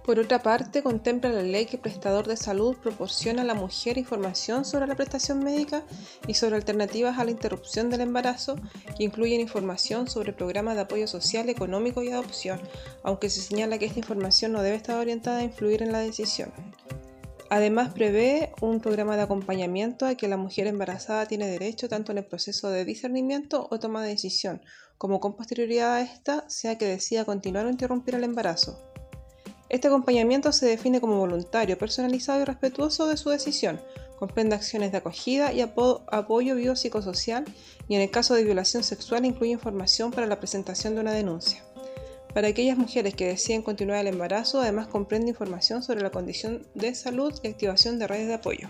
Por 0.07 0.19
otra 0.19 0.41
parte, 0.41 0.83
contempla 0.83 1.33
la 1.33 1.43
ley 1.43 1.65
que 1.65 1.75
el 1.75 1.81
prestador 1.81 2.29
de 2.29 2.37
salud 2.37 2.77
proporciona 2.77 3.41
a 3.41 3.45
la 3.45 3.53
mujer 3.53 3.97
información 3.97 4.63
sobre 4.63 4.87
la 4.87 4.95
prestación 4.95 5.39
médica 5.39 5.83
y 6.27 6.35
sobre 6.35 6.55
alternativas 6.55 7.19
a 7.19 7.25
la 7.25 7.31
interrupción 7.31 7.89
del 7.89 7.99
embarazo, 7.99 8.55
que 8.97 9.03
incluyen 9.03 9.41
información 9.41 10.07
sobre 10.07 10.31
programas 10.31 10.75
de 10.75 10.83
apoyo 10.83 11.07
social, 11.07 11.49
económico 11.49 12.03
y 12.03 12.09
adopción, 12.11 12.61
aunque 13.03 13.29
se 13.29 13.41
señala 13.41 13.79
que 13.79 13.85
esta 13.87 13.99
información 13.99 14.53
no 14.53 14.61
debe 14.61 14.77
estar 14.77 14.97
orientada 14.97 15.39
a 15.39 15.43
influir 15.43 15.83
en 15.83 15.91
la 15.91 15.99
decisión. 15.99 16.53
Además, 17.49 17.91
prevé 17.93 18.53
un 18.61 18.79
programa 18.79 19.17
de 19.17 19.23
acompañamiento 19.23 20.05
a 20.05 20.15
que 20.15 20.29
la 20.29 20.37
mujer 20.37 20.67
embarazada 20.67 21.25
tiene 21.25 21.47
derecho 21.47 21.89
tanto 21.89 22.13
en 22.13 22.19
el 22.19 22.25
proceso 22.25 22.69
de 22.69 22.85
discernimiento 22.85 23.67
o 23.69 23.77
toma 23.77 24.03
de 24.03 24.11
decisión, 24.11 24.61
como 24.97 25.19
con 25.19 25.35
posterioridad 25.35 25.95
a 25.95 26.01
esta, 26.01 26.49
sea 26.49 26.77
que 26.77 26.85
decida 26.85 27.25
continuar 27.25 27.65
o 27.65 27.69
interrumpir 27.69 28.15
el 28.15 28.23
embarazo. 28.23 28.86
Este 29.69 29.89
acompañamiento 29.89 30.51
se 30.51 30.65
define 30.65 31.01
como 31.01 31.17
voluntario, 31.17 31.77
personalizado 31.77 32.41
y 32.41 32.45
respetuoso 32.45 33.07
de 33.07 33.17
su 33.17 33.29
decisión. 33.29 33.81
Comprende 34.17 34.55
acciones 34.55 34.91
de 34.91 34.99
acogida 34.99 35.51
y 35.51 35.61
apoyo 35.61 36.55
biopsicosocial 36.55 37.45
y 37.87 37.95
en 37.95 38.01
el 38.01 38.09
caso 38.09 38.33
de 38.33 38.43
violación 38.43 38.83
sexual 38.83 39.25
incluye 39.25 39.51
información 39.51 40.11
para 40.11 40.25
la 40.25 40.39
presentación 40.39 40.95
de 40.95 41.01
una 41.01 41.11
denuncia. 41.11 41.63
Para 42.33 42.47
aquellas 42.47 42.77
mujeres 42.77 43.15
que 43.15 43.27
deciden 43.27 43.61
continuar 43.61 43.99
el 43.99 44.07
embarazo, 44.07 44.61
además 44.61 44.87
comprende 44.87 45.29
información 45.29 45.83
sobre 45.83 46.01
la 46.01 46.11
condición 46.11 46.65
de 46.73 46.95
salud 46.95 47.33
y 47.43 47.47
activación 47.47 47.99
de 47.99 48.07
redes 48.07 48.27
de 48.27 48.35
apoyo. 48.35 48.69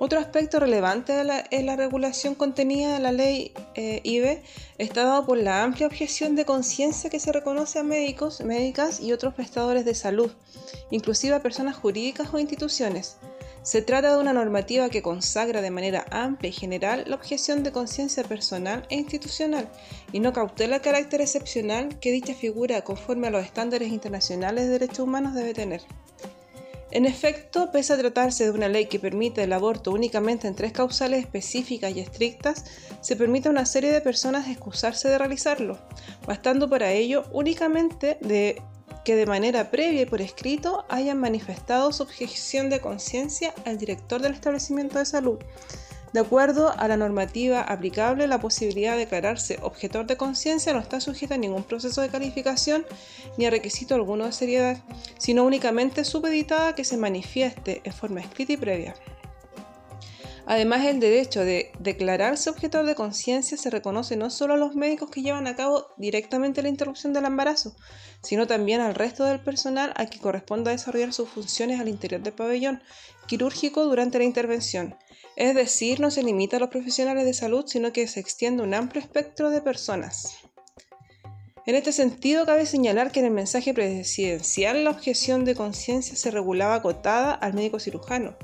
Otro 0.00 0.20
aspecto 0.20 0.60
relevante 0.60 1.12
de 1.12 1.24
la, 1.24 1.44
en 1.50 1.66
la 1.66 1.74
regulación 1.74 2.36
contenida 2.36 2.96
en 2.96 3.02
la 3.02 3.10
ley 3.10 3.52
eh, 3.74 4.00
IBE 4.04 4.42
está 4.78 5.04
dado 5.04 5.26
por 5.26 5.38
la 5.38 5.64
amplia 5.64 5.88
objeción 5.88 6.36
de 6.36 6.44
conciencia 6.44 7.10
que 7.10 7.18
se 7.18 7.32
reconoce 7.32 7.80
a 7.80 7.82
médicos, 7.82 8.40
médicas 8.42 9.00
y 9.00 9.12
otros 9.12 9.34
prestadores 9.34 9.84
de 9.84 9.96
salud, 9.96 10.30
inclusive 10.92 11.34
a 11.34 11.42
personas 11.42 11.76
jurídicas 11.76 12.32
o 12.32 12.38
instituciones. 12.38 13.16
Se 13.62 13.82
trata 13.82 14.14
de 14.14 14.20
una 14.20 14.32
normativa 14.32 14.88
que 14.88 15.02
consagra 15.02 15.60
de 15.62 15.72
manera 15.72 16.06
amplia 16.12 16.50
y 16.50 16.52
general 16.52 17.04
la 17.08 17.16
objeción 17.16 17.64
de 17.64 17.72
conciencia 17.72 18.22
personal 18.22 18.86
e 18.88 18.94
institucional 18.94 19.68
y 20.12 20.20
no 20.20 20.32
cautela 20.32 20.76
el 20.76 20.82
carácter 20.82 21.20
excepcional 21.20 21.98
que 21.98 22.12
dicha 22.12 22.34
figura 22.34 22.82
conforme 22.82 23.26
a 23.26 23.30
los 23.30 23.44
estándares 23.44 23.88
internacionales 23.88 24.66
de 24.66 24.70
derechos 24.70 25.00
humanos 25.00 25.34
debe 25.34 25.54
tener. 25.54 25.82
En 26.90 27.04
efecto, 27.04 27.70
pese 27.70 27.92
a 27.92 27.98
tratarse 27.98 28.44
de 28.44 28.50
una 28.50 28.68
ley 28.68 28.86
que 28.86 28.98
permite 28.98 29.42
el 29.42 29.52
aborto 29.52 29.90
únicamente 29.90 30.48
en 30.48 30.54
tres 30.54 30.72
causales 30.72 31.20
específicas 31.20 31.94
y 31.94 32.00
estrictas, 32.00 32.64
se 33.02 33.14
permite 33.14 33.48
a 33.48 33.50
una 33.50 33.66
serie 33.66 33.92
de 33.92 34.00
personas 34.00 34.48
excusarse 34.48 35.08
de 35.08 35.18
realizarlo, 35.18 35.78
bastando 36.26 36.68
para 36.70 36.90
ello 36.92 37.24
únicamente 37.32 38.16
de 38.22 38.62
que 39.04 39.16
de 39.16 39.26
manera 39.26 39.70
previa 39.70 40.02
y 40.02 40.06
por 40.06 40.22
escrito 40.22 40.86
hayan 40.88 41.18
manifestado 41.18 41.92
su 41.92 42.02
objeción 42.02 42.70
de 42.70 42.80
conciencia 42.80 43.54
al 43.66 43.78
director 43.78 44.20
del 44.22 44.32
establecimiento 44.32 44.98
de 44.98 45.04
salud, 45.04 45.38
de 46.12 46.20
acuerdo 46.20 46.72
a 46.76 46.88
la 46.88 46.96
normativa 46.96 47.60
aplicable, 47.60 48.26
la 48.26 48.40
posibilidad 48.40 48.92
de 48.92 49.00
declararse 49.00 49.58
objetor 49.62 50.06
de 50.06 50.16
conciencia 50.16 50.72
no 50.72 50.78
está 50.78 51.00
sujeta 51.00 51.34
a 51.34 51.38
ningún 51.38 51.64
proceso 51.64 52.00
de 52.00 52.08
calificación 52.08 52.86
ni 53.36 53.46
a 53.46 53.50
requisito 53.50 53.94
alguno 53.94 54.24
de 54.24 54.32
seriedad, 54.32 54.78
sino 55.18 55.44
únicamente 55.44 56.04
supeditada 56.04 56.74
que 56.74 56.84
se 56.84 56.96
manifieste 56.96 57.82
en 57.84 57.92
forma 57.92 58.20
escrita 58.20 58.52
y 58.52 58.56
previa. 58.56 58.94
Además, 60.50 60.86
el 60.86 60.98
derecho 60.98 61.44
de 61.44 61.72
declararse 61.78 62.48
objetor 62.48 62.86
de 62.86 62.94
conciencia 62.94 63.58
se 63.58 63.68
reconoce 63.68 64.16
no 64.16 64.30
solo 64.30 64.54
a 64.54 64.56
los 64.56 64.74
médicos 64.74 65.10
que 65.10 65.20
llevan 65.20 65.46
a 65.46 65.54
cabo 65.54 65.88
directamente 65.98 66.62
la 66.62 66.70
interrupción 66.70 67.12
del 67.12 67.26
embarazo, 67.26 67.76
sino 68.22 68.46
también 68.46 68.80
al 68.80 68.94
resto 68.94 69.24
del 69.24 69.40
personal 69.40 69.92
a 69.96 70.06
que 70.06 70.18
corresponda 70.18 70.70
desarrollar 70.70 71.12
sus 71.12 71.28
funciones 71.28 71.80
al 71.80 71.88
interior 71.88 72.20
del 72.22 72.32
pabellón 72.32 72.82
quirúrgico 73.26 73.84
durante 73.84 74.18
la 74.18 74.24
intervención, 74.24 74.96
es 75.36 75.54
decir, 75.54 76.00
no 76.00 76.10
se 76.10 76.24
limita 76.24 76.56
a 76.56 76.60
los 76.60 76.68
profesionales 76.68 77.24
de 77.24 77.32
salud, 77.32 77.64
sino 77.68 77.92
que 77.92 78.08
se 78.08 78.18
extiende 78.18 78.64
un 78.64 78.74
amplio 78.74 79.00
espectro 79.00 79.50
de 79.50 79.60
personas. 79.60 80.38
En 81.64 81.74
este 81.74 81.92
sentido, 81.92 82.46
cabe 82.46 82.66
señalar 82.66 83.12
que 83.12 83.20
en 83.20 83.26
el 83.26 83.32
mensaje 83.32 83.74
presidencial 83.74 84.84
la 84.84 84.90
objeción 84.90 85.44
de 85.44 85.54
conciencia 85.54 86.16
se 86.16 86.30
regulaba 86.30 86.76
acotada 86.76 87.34
al 87.34 87.54
médico 87.54 87.78
cirujano. 87.78 88.36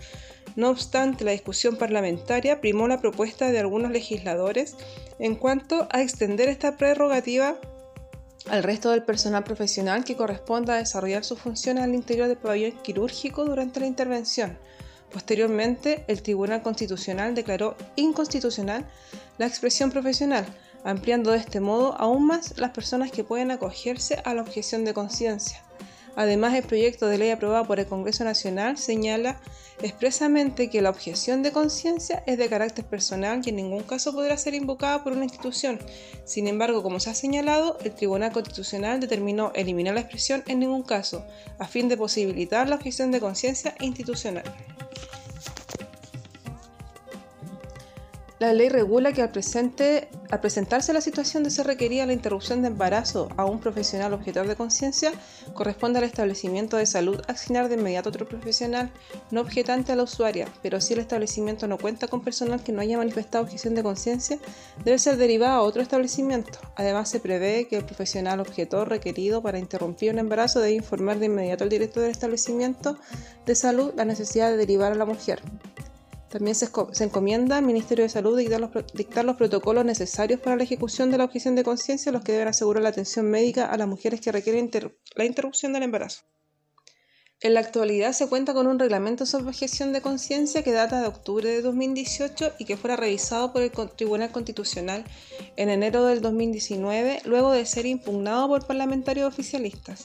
No 0.56 0.70
obstante, 0.70 1.24
la 1.24 1.32
discusión 1.32 1.76
parlamentaria 1.76 2.60
primó 2.60 2.86
la 2.86 3.00
propuesta 3.00 3.50
de 3.50 3.58
algunos 3.58 3.90
legisladores 3.90 4.76
en 5.18 5.34
cuanto 5.34 5.88
a 5.90 6.00
extender 6.02 6.48
esta 6.48 6.76
prerrogativa 6.76 7.58
al 8.48 8.62
resto 8.62 8.90
del 8.90 9.02
personal 9.02 9.44
profesional 9.44 10.04
que 10.04 10.16
corresponda 10.16 10.76
desarrollar 10.76 11.24
sus 11.24 11.38
funciones 11.38 11.84
al 11.84 11.94
interior 11.94 12.28
del 12.28 12.36
pabellón 12.36 12.72
quirúrgico 12.82 13.44
durante 13.44 13.80
la 13.80 13.86
intervención. 13.86 14.58
Posteriormente, 15.12 16.04
el 16.08 16.22
Tribunal 16.22 16.62
Constitucional 16.62 17.34
declaró 17.34 17.76
inconstitucional 17.96 18.84
la 19.38 19.46
expresión 19.46 19.90
profesional, 19.90 20.44
ampliando 20.84 21.30
de 21.30 21.38
este 21.38 21.60
modo 21.60 21.94
aún 21.98 22.26
más 22.26 22.58
las 22.58 22.70
personas 22.70 23.10
que 23.10 23.24
pueden 23.24 23.50
acogerse 23.50 24.20
a 24.24 24.34
la 24.34 24.42
objeción 24.42 24.84
de 24.84 24.92
conciencia. 24.92 25.62
Además, 26.16 26.54
el 26.54 26.62
proyecto 26.62 27.06
de 27.08 27.18
ley 27.18 27.30
aprobado 27.30 27.66
por 27.66 27.80
el 27.80 27.86
Congreso 27.86 28.24
Nacional 28.24 28.78
señala 28.78 29.40
expresamente 29.82 30.70
que 30.70 30.82
la 30.82 30.90
objeción 30.90 31.42
de 31.42 31.50
conciencia 31.50 32.22
es 32.26 32.38
de 32.38 32.48
carácter 32.48 32.84
personal 32.84 33.42
y 33.44 33.50
en 33.50 33.56
ningún 33.56 33.82
caso 33.82 34.12
podrá 34.12 34.36
ser 34.36 34.54
invocada 34.54 35.02
por 35.02 35.12
una 35.12 35.24
institución. 35.24 35.80
Sin 36.24 36.46
embargo, 36.46 36.82
como 36.82 37.00
se 37.00 37.10
ha 37.10 37.14
señalado, 37.14 37.78
el 37.84 37.92
Tribunal 37.92 38.32
Constitucional 38.32 39.00
determinó 39.00 39.52
eliminar 39.54 39.94
la 39.94 40.00
expresión 40.00 40.44
en 40.46 40.60
ningún 40.60 40.82
caso, 40.82 41.24
a 41.58 41.66
fin 41.66 41.88
de 41.88 41.96
posibilitar 41.96 42.68
la 42.68 42.76
objeción 42.76 43.10
de 43.10 43.20
conciencia 43.20 43.74
institucional. 43.80 44.44
La 48.44 48.52
ley 48.52 48.68
regula 48.68 49.14
que 49.14 49.22
al, 49.22 50.10
presentarse 50.42 50.92
la 50.92 51.00
situación 51.00 51.44
de 51.44 51.50
ser 51.50 51.66
requerida 51.66 52.04
la 52.04 52.12
interrupción 52.12 52.60
de 52.60 52.68
embarazo 52.68 53.30
a 53.38 53.46
un 53.46 53.58
profesional 53.58 54.12
objetor 54.12 54.46
de 54.46 54.54
conciencia, 54.54 55.12
corresponde 55.54 55.98
al 55.98 56.04
establecimiento 56.04 56.76
de 56.76 56.84
salud 56.84 57.22
asignar 57.26 57.70
de 57.70 57.76
inmediato 57.76 58.10
otro 58.10 58.28
profesional 58.28 58.90
no 59.30 59.40
objetante 59.40 59.92
a 59.92 59.96
la 59.96 60.02
usuaria, 60.02 60.46
pero 60.62 60.82
si 60.82 60.92
el 60.92 60.98
establecimiento 60.98 61.66
no 61.66 61.78
cuenta 61.78 62.06
con 62.06 62.20
personal 62.20 62.62
que 62.62 62.72
no 62.72 62.82
haya 62.82 62.98
manifestado 62.98 63.44
objeción 63.44 63.74
de 63.74 63.82
conciencia, 63.82 64.38
debe 64.84 64.98
ser 64.98 65.16
derivado 65.16 65.54
a 65.54 65.62
otro 65.62 65.80
establecimiento. 65.80 66.58
Además, 66.76 67.08
se 67.08 67.20
prevé 67.20 67.66
que 67.66 67.78
el 67.78 67.86
profesional 67.86 68.40
objetor 68.40 68.90
requerido 68.90 69.40
para 69.40 69.58
interrumpir 69.58 70.12
un 70.12 70.18
embarazo 70.18 70.60
debe 70.60 70.74
informar 70.74 71.18
de 71.18 71.26
inmediato 71.26 71.64
al 71.64 71.70
director 71.70 72.02
del 72.02 72.12
establecimiento 72.12 72.98
de 73.46 73.54
salud 73.54 73.94
la 73.96 74.04
necesidad 74.04 74.50
de 74.50 74.58
derivar 74.58 74.92
a 74.92 74.96
la 74.96 75.06
mujer. 75.06 75.40
También 76.34 76.56
se, 76.56 76.68
encomienda 77.04 77.58
al 77.58 77.64
Ministerio 77.64 78.02
de 78.02 78.08
Salud 78.08 78.36
dictar 78.36 79.24
los, 79.24 79.36
protocolos 79.36 79.84
necesarios 79.84 80.40
para 80.40 80.56
la 80.56 80.64
ejecución 80.64 81.12
de 81.12 81.18
la 81.18 81.26
objeción 81.26 81.54
de 81.54 81.62
conciencia, 81.62 82.10
los 82.10 82.24
que 82.24 82.32
deben 82.32 82.48
asegurar 82.48 82.82
la 82.82 82.88
atención 82.88 83.30
médica 83.30 83.66
a 83.66 83.76
las 83.76 83.86
mujeres 83.86 84.20
que 84.20 84.32
requieren 84.32 84.68
la 85.14 85.24
interrupción 85.26 85.72
del 85.72 85.84
embarazo. 85.84 86.24
En 87.44 87.52
la 87.52 87.60
actualidad 87.60 88.14
se 88.14 88.26
cuenta 88.26 88.54
con 88.54 88.66
un 88.66 88.78
reglamento 88.78 89.26
sobre 89.26 89.48
objeción 89.48 89.92
de 89.92 90.00
conciencia 90.00 90.62
que 90.62 90.72
data 90.72 91.02
de 91.02 91.08
octubre 91.08 91.46
de 91.46 91.60
2018 91.60 92.52
y 92.58 92.64
que 92.64 92.78
fuera 92.78 92.96
revisado 92.96 93.52
por 93.52 93.60
el 93.60 93.70
Tribunal 93.70 94.32
Constitucional 94.32 95.04
en 95.56 95.68
enero 95.68 96.06
del 96.06 96.22
2019, 96.22 97.20
luego 97.26 97.52
de 97.52 97.66
ser 97.66 97.84
impugnado 97.84 98.48
por 98.48 98.66
parlamentarios 98.66 99.28
oficialistas. 99.28 100.04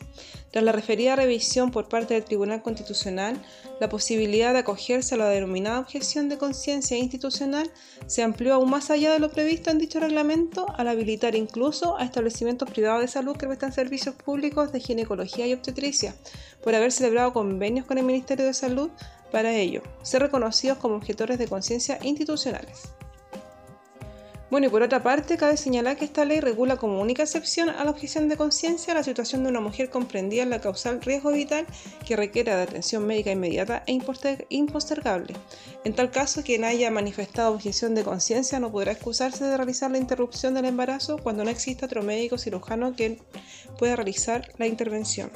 Tras 0.51 0.65
la 0.65 0.74
referida 0.74 1.15
revisión 1.15 1.72
por 1.72 1.88
parte 1.88 2.15
del 2.15 2.25
Tribunal 2.25 2.62
Constitucional, 2.62 3.41
la 3.79 3.88
posibilidad 3.88 4.51
de 4.51 4.60
acogerse 4.60 5.15
a 5.15 5.19
la 5.19 5.29
denominada 5.29 5.79
objeción 5.79 6.27
de 6.27 6.38
conciencia 6.38 6.98
institucional 6.98 7.72
se 8.05 8.22
amplió 8.22 8.55
aún 8.55 8.69
más 8.69 8.89
allá 8.89 9.13
de 9.13 9.19
lo 9.19 9.31
previsto 9.31 9.69
en 9.69 9.77
dicho 9.77 10.01
reglamento 10.01 10.65
al 10.75 10.89
habilitar 10.89 11.36
incluso 11.36 11.98
a 11.98 12.03
establecimientos 12.03 12.69
privados 12.69 13.00
de 13.00 13.08
salud 13.08 13.38
que 13.38 13.48
prestan 13.48 13.72
servicios 13.72 14.15
públicos 14.15 14.74
de 14.74 14.81
ginecología 14.81 15.48
y 15.48 15.53
obstetricia, 15.53 16.13
por 16.63 16.75
haber 16.75 16.92
celebrado 16.92 17.34
convenios 17.34 17.86
con 17.86 17.98
el 17.98 18.06
Ministerio 18.06 18.46
de 18.46 18.54
Salud 18.54 18.89
para 19.32 19.54
ello, 19.54 19.82
ser 20.01 20.22
reconocidos 20.22 20.78
como 20.78 20.96
objetores 20.96 21.38
de 21.38 21.48
conciencia 21.48 22.00
institucionales. 22.01 22.94
Bueno, 24.50 24.66
y 24.66 24.70
por 24.72 24.82
otra 24.82 25.04
parte, 25.04 25.38
cabe 25.38 25.58
señalar 25.58 25.96
que 25.96 26.06
esta 26.06 26.25
ley 26.25 26.39
regula 26.39 26.78
como 26.78 27.00
única 27.00 27.22
excepción 27.22 27.70
a 27.70 27.84
la 27.84 27.92
objeción 27.92 28.30
de 28.30 28.38
conciencia 28.38 28.96
la 28.96 29.04
situación 29.04 29.44
de 29.44 29.50
una 29.50 29.60
mujer 29.60 29.92
comprendida 29.92 30.42
en 30.42 30.50
la 30.50 30.60
causal 30.60 31.01
riesgo 31.01 31.32
vital 31.32 31.68
que 32.08 32.16
requiera 32.16 32.58
de 32.58 32.63
atención 32.63 33.06
médica 33.06 33.30
inmediata 33.30 33.84
e 33.86 34.00
impostergable. 34.50 35.36
En 35.84 35.94
tal 35.94 36.10
caso, 36.10 36.42
quien 36.42 36.63
haya 36.63 36.89
manifestado 36.89 37.54
objeción 37.54 37.94
de 37.94 38.04
conciencia 38.04 38.60
no 38.60 38.72
podrá 38.72 38.94
excusarse 38.94 39.46
de 39.46 39.56
realizar 39.56 39.92
la 39.92 40.00
interrupción 40.00 40.56
del 40.56 40.66
embarazo 40.66 41.20
cuando 41.20 41.44
no 41.44 41.51
exista 41.51 41.86
otro 41.86 42.01
médico 42.01 42.39
cirujano 42.39 42.96
que 42.96 43.20
pueda 43.78 43.96
realizar 43.96 44.51
la 44.58 44.66
intervención. 44.66 45.30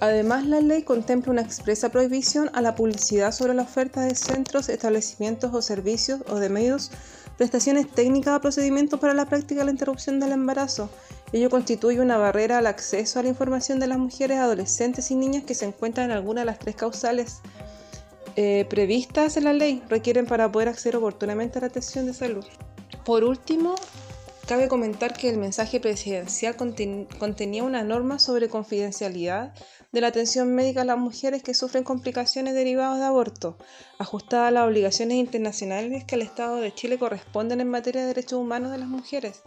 Además, 0.00 0.46
la 0.46 0.60
ley 0.60 0.82
contempla 0.82 1.32
una 1.32 1.42
expresa 1.42 1.88
prohibición 1.88 2.50
a 2.52 2.62
la 2.62 2.74
publicidad 2.74 3.32
sobre 3.32 3.54
la 3.54 3.62
oferta 3.62 4.02
de 4.02 4.14
centros, 4.14 4.68
establecimientos 4.68 5.52
o 5.52 5.60
servicios 5.60 6.20
o 6.28 6.36
de 6.36 6.48
medios, 6.48 6.90
prestaciones 7.36 7.90
técnicas 7.90 8.36
o 8.36 8.40
procedimientos 8.40 9.00
para 9.00 9.14
la 9.14 9.26
práctica 9.26 9.60
de 9.60 9.66
la 9.66 9.72
interrupción 9.72 10.20
del 10.20 10.32
embarazo, 10.32 10.88
Ello 11.32 11.50
constituye 11.50 12.00
una 12.00 12.16
barrera 12.16 12.58
al 12.58 12.66
acceso 12.66 13.18
a 13.18 13.22
la 13.22 13.28
información 13.28 13.78
de 13.80 13.86
las 13.86 13.98
mujeres, 13.98 14.38
adolescentes 14.38 15.10
y 15.10 15.14
niñas 15.14 15.44
que 15.44 15.54
se 15.54 15.66
encuentran 15.66 16.10
en 16.10 16.16
alguna 16.16 16.40
de 16.40 16.46
las 16.46 16.58
tres 16.58 16.74
causales 16.74 17.40
eh, 18.36 18.64
previstas 18.70 19.36
en 19.36 19.44
la 19.44 19.52
ley 19.52 19.82
requieren 19.90 20.24
para 20.24 20.50
poder 20.50 20.68
acceder 20.68 20.96
oportunamente 20.96 21.58
a 21.58 21.60
la 21.62 21.66
atención 21.66 22.06
de 22.06 22.14
salud. 22.14 22.46
Por 23.04 23.24
último, 23.24 23.74
cabe 24.46 24.68
comentar 24.68 25.12
que 25.12 25.28
el 25.28 25.36
mensaje 25.36 25.80
presidencial 25.80 26.56
contenía 26.56 27.62
una 27.62 27.82
norma 27.82 28.18
sobre 28.18 28.48
confidencialidad 28.48 29.52
de 29.92 30.00
la 30.00 30.08
atención 30.08 30.54
médica 30.54 30.82
a 30.82 30.84
las 30.84 30.98
mujeres 30.98 31.42
que 31.42 31.54
sufren 31.54 31.84
complicaciones 31.84 32.54
derivadas 32.54 32.98
de 32.98 33.06
aborto, 33.06 33.56
ajustada 33.98 34.48
a 34.48 34.50
las 34.50 34.66
obligaciones 34.66 35.16
internacionales 35.16 36.04
que 36.04 36.16
al 36.16 36.22
Estado 36.22 36.56
de 36.56 36.74
Chile 36.74 36.98
corresponden 36.98 37.60
en 37.60 37.70
materia 37.70 38.02
de 38.02 38.08
derechos 38.08 38.38
humanos 38.38 38.70
de 38.70 38.78
las 38.78 38.88
mujeres. 38.88 39.42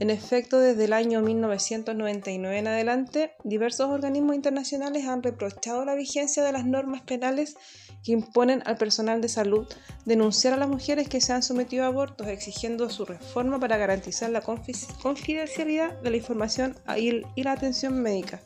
En 0.00 0.10
efecto, 0.10 0.58
desde 0.58 0.86
el 0.86 0.92
año 0.92 1.20
1999 1.20 2.58
en 2.58 2.66
adelante, 2.66 3.32
diversos 3.44 3.90
organismos 3.90 4.34
internacionales 4.34 5.06
han 5.06 5.22
reprochado 5.22 5.84
la 5.84 5.94
vigencia 5.94 6.42
de 6.42 6.50
las 6.50 6.64
normas 6.64 7.02
penales 7.02 7.56
que 8.02 8.12
imponen 8.12 8.62
al 8.66 8.76
personal 8.76 9.20
de 9.20 9.28
salud 9.28 9.68
denunciar 10.04 10.54
a 10.54 10.56
las 10.56 10.68
mujeres 10.68 11.08
que 11.08 11.20
se 11.20 11.32
han 11.32 11.42
sometido 11.42 11.84
a 11.84 11.88
abortos, 11.88 12.26
exigiendo 12.26 12.90
su 12.90 13.04
reforma 13.04 13.60
para 13.60 13.76
garantizar 13.76 14.30
la 14.30 14.42
confidencialidad 14.42 16.00
de 16.00 16.10
la 16.10 16.16
información 16.16 16.76
y 16.96 17.42
la 17.42 17.52
atención 17.52 18.02
médica. 18.02 18.40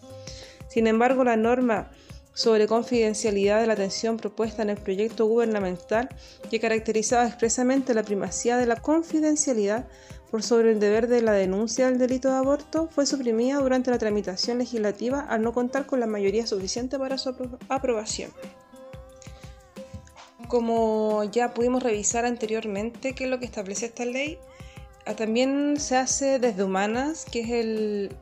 Sin 0.69 0.87
embargo, 0.87 1.25
la 1.25 1.37
norma 1.37 1.91
sobre 2.39 2.69
confidencialidad 2.69 3.61
de 3.61 3.67
la 3.67 3.73
atención 3.73 4.17
propuesta 4.17 4.63
en 4.63 4.71
el 4.71 4.77
proyecto 4.77 5.27
gubernamental, 5.27 6.09
que 6.49 6.61
caracterizaba 6.61 7.27
expresamente 7.27 7.95
la 7.95 8.05
primacía 8.05 8.57
de 8.57 8.67
la 8.67 8.77
confidencialidad 8.77 9.89
por 10.31 10.45
sobre 10.45 10.71
el 10.71 10.79
deber 10.79 11.09
de 11.09 11.21
la 11.21 11.33
denuncia 11.33 11.87
del 11.87 11.99
delito 11.99 12.31
de 12.31 12.37
aborto, 12.37 12.89
fue 12.93 13.07
suprimida 13.07 13.59
durante 13.59 13.91
la 13.91 13.99
tramitación 13.99 14.59
legislativa 14.59 15.21
al 15.29 15.43
no 15.43 15.53
contar 15.53 15.87
con 15.87 15.99
la 15.99 16.07
mayoría 16.07 16.47
suficiente 16.47 16.97
para 16.97 17.19
su 17.19 17.35
aprobación. 17.69 18.31
Como 20.47 21.25
ya 21.25 21.55
pudimos 21.55 21.83
revisar 21.83 22.25
anteriormente 22.25 23.17
qué 23.17 23.25
es 23.25 23.31
lo 23.31 23.41
que 23.41 23.47
establece 23.47 23.87
esta 23.87 24.05
ley, 24.05 24.39
ah, 25.07 25.15
también 25.15 25.81
se 25.81 25.97
hace 25.97 26.39
desde 26.39 26.63
Humanas, 26.63 27.25
que 27.25 27.41
es 27.41 27.51
el, 27.51 28.17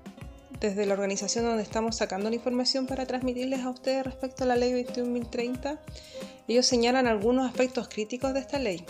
desde 0.61 0.87
la 0.87 0.95
organización 0.95 1.45
donde 1.45 1.63
estamos 1.63 1.97
sacando 1.97 2.31
la 2.31 2.37
información 2.37 2.87
para 2.87 3.07
transmitirles 3.07 3.61
a 3.61 3.71
ustedes 3.71 4.05
respecto 4.05 4.45
a 4.45 4.47
la 4.47 4.57
ley 4.57 4.73
21.030, 4.73 5.79
ellos 6.49 6.67
señalan 6.67 7.07
algunos 7.07 7.49
aspectos 7.49 7.89
críticos 7.89 8.33
de 8.35 8.41
esta 8.41 8.59
ley. 8.59 8.85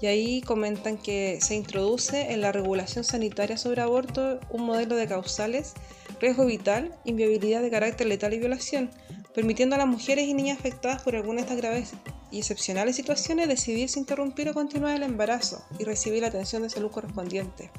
Y 0.00 0.06
ahí 0.06 0.40
comentan 0.40 0.96
que 0.96 1.38
se 1.42 1.54
introduce 1.54 2.32
en 2.32 2.40
la 2.40 2.52
regulación 2.52 3.04
sanitaria 3.04 3.58
sobre 3.58 3.82
aborto 3.82 4.40
un 4.48 4.64
modelo 4.64 4.96
de 4.96 5.06
causales, 5.06 5.74
riesgo 6.20 6.46
vital, 6.46 6.94
inviabilidad 7.04 7.60
de 7.60 7.70
carácter 7.70 8.06
letal 8.06 8.32
y 8.32 8.38
violación, 8.38 8.90
permitiendo 9.34 9.74
a 9.74 9.78
las 9.78 9.86
mujeres 9.86 10.26
y 10.26 10.34
niñas 10.34 10.58
afectadas 10.58 11.02
por 11.02 11.16
alguna 11.16 11.36
de 11.36 11.42
estas 11.42 11.56
graves 11.58 11.92
y 12.30 12.38
excepcionales 12.38 12.96
situaciones 12.96 13.48
decidir 13.48 13.88
si 13.88 13.98
interrumpir 13.98 14.48
o 14.48 14.54
continuar 14.54 14.96
el 14.96 15.02
embarazo 15.02 15.64
y 15.78 15.84
recibir 15.84 16.22
la 16.22 16.28
atención 16.28 16.62
de 16.62 16.70
salud 16.70 16.90
correspondiente. 16.90 17.70